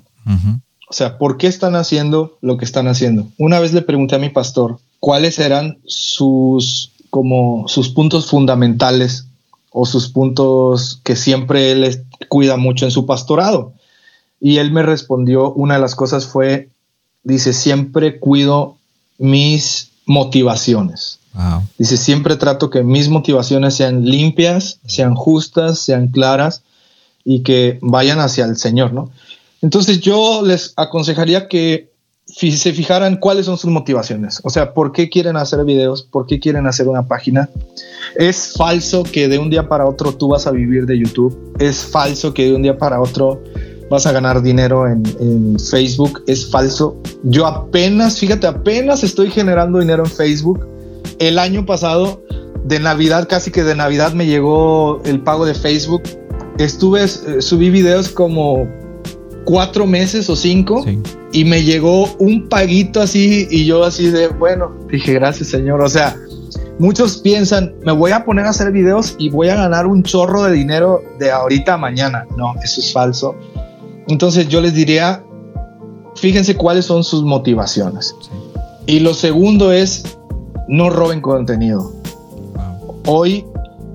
[0.90, 3.28] O sea, ¿por qué están haciendo lo que están haciendo?
[3.38, 9.26] Una vez le pregunté a mi pastor cuáles eran sus como sus puntos fundamentales
[9.72, 13.74] o sus puntos que siempre él cuida mucho en su pastorado.
[14.40, 16.70] Y él me respondió, una de las cosas fue,
[17.24, 18.78] dice, siempre cuido
[19.18, 21.19] mis motivaciones.
[21.78, 26.64] Dice, siempre trato que mis motivaciones sean limpias, sean justas, sean claras
[27.24, 29.10] y que vayan hacia el Señor, ¿no?
[29.62, 31.90] Entonces yo les aconsejaría que
[32.26, 34.40] se fijaran cuáles son sus motivaciones.
[34.44, 36.04] O sea, ¿por qué quieren hacer videos?
[36.04, 37.50] ¿Por qué quieren hacer una página?
[38.16, 41.56] Es falso que de un día para otro tú vas a vivir de YouTube.
[41.60, 43.44] Es falso que de un día para otro
[43.90, 46.24] vas a ganar dinero en, en, Facebook.
[46.28, 47.02] Es falso.
[47.24, 50.79] Yo apenas, fíjate, apenas estoy generando dinero en Facebook.
[51.20, 52.24] El año pasado,
[52.64, 56.04] de Navidad, casi que de Navidad me llegó el pago de Facebook.
[56.58, 58.68] Estuve, eh, subí videos como
[59.46, 60.86] cuatro meses o cinco
[61.32, 65.82] y me llegó un paguito así y yo así de, bueno, dije, gracias Señor.
[65.82, 66.16] O sea,
[66.78, 70.44] muchos piensan, me voy a poner a hacer videos y voy a ganar un chorro
[70.44, 72.28] de dinero de ahorita a mañana.
[72.38, 73.36] No, eso es falso.
[74.08, 75.24] Entonces yo les diría,
[76.16, 78.16] fíjense cuáles son sus motivaciones.
[78.86, 80.19] Y lo segundo es,
[80.70, 81.92] no roben contenido.
[83.06, 83.46] Hoy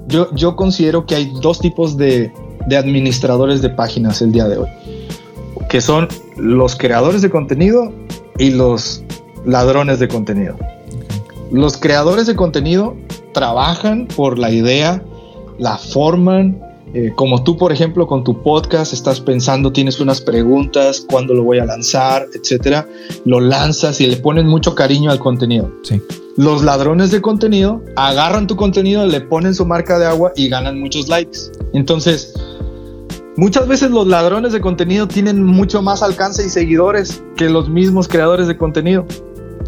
[0.09, 2.31] yo, yo considero que hay dos tipos de,
[2.67, 4.69] de administradores de páginas el día de hoy
[5.75, 6.07] que son
[6.37, 7.93] los creadores de contenido
[8.39, 9.03] y los
[9.45, 10.57] ladrones de contenido.
[11.51, 12.95] Los creadores de contenido
[13.33, 15.03] trabajan por la idea,
[15.59, 16.61] la forman,
[16.95, 21.43] eh, como tú, por ejemplo, con tu podcast estás pensando, tienes unas preguntas, cuándo lo
[21.43, 22.89] voy a lanzar, etcétera,
[23.25, 25.73] lo lanzas y le ponen mucho cariño al contenido.
[26.37, 30.79] Los ladrones de contenido agarran tu contenido, le ponen su marca de agua y ganan
[30.79, 31.39] muchos likes.
[31.73, 32.33] Entonces,
[33.37, 38.07] Muchas veces los ladrones de contenido tienen mucho más alcance y seguidores que los mismos
[38.07, 39.07] creadores de contenido.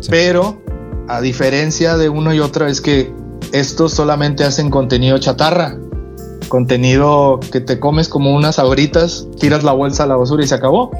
[0.08, 0.62] Pero
[1.08, 3.12] a diferencia de uno y otro es que
[3.52, 5.76] estos solamente hacen contenido chatarra.
[6.48, 10.54] Contenido que te comes como unas abritas, tiras la bolsa a la basura y se
[10.54, 10.90] acabó.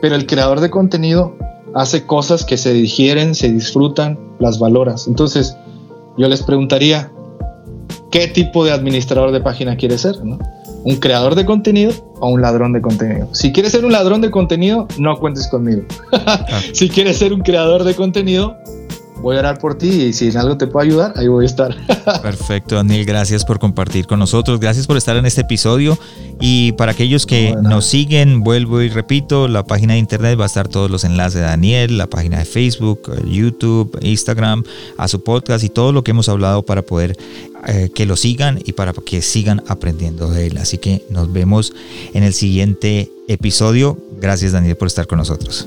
[0.00, 1.36] Pero el creador de contenido
[1.74, 5.06] hace cosas que se digieren, se disfrutan, las valoras.
[5.06, 5.56] Entonces,
[6.16, 7.10] yo les preguntaría,
[8.10, 10.24] ¿qué tipo de administrador de página quieres ser?
[10.24, 10.38] ¿no?
[10.84, 13.28] un creador de contenido o un ladrón de contenido.
[13.32, 15.82] Si quieres ser un ladrón de contenido, no cuentes conmigo.
[16.26, 16.60] Ah.
[16.72, 18.56] si quieres ser un creador de contenido,
[19.24, 21.46] voy a orar por ti y si en algo te puedo ayudar, ahí voy a
[21.46, 21.74] estar.
[22.22, 25.98] Perfecto, Daniel, gracias por compartir con nosotros, gracias por estar en este episodio
[26.40, 30.46] y para aquellos que nos siguen, vuelvo y repito, la página de internet va a
[30.46, 34.62] estar todos los enlaces de Daniel, la página de Facebook, YouTube, Instagram,
[34.98, 37.16] a su podcast y todo lo que hemos hablado para poder
[37.66, 40.58] eh, que lo sigan y para que sigan aprendiendo de él.
[40.58, 41.72] Así que nos vemos
[42.12, 43.96] en el siguiente episodio.
[44.20, 45.66] Gracias Daniel por estar con nosotros.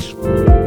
[0.01, 0.60] Peace.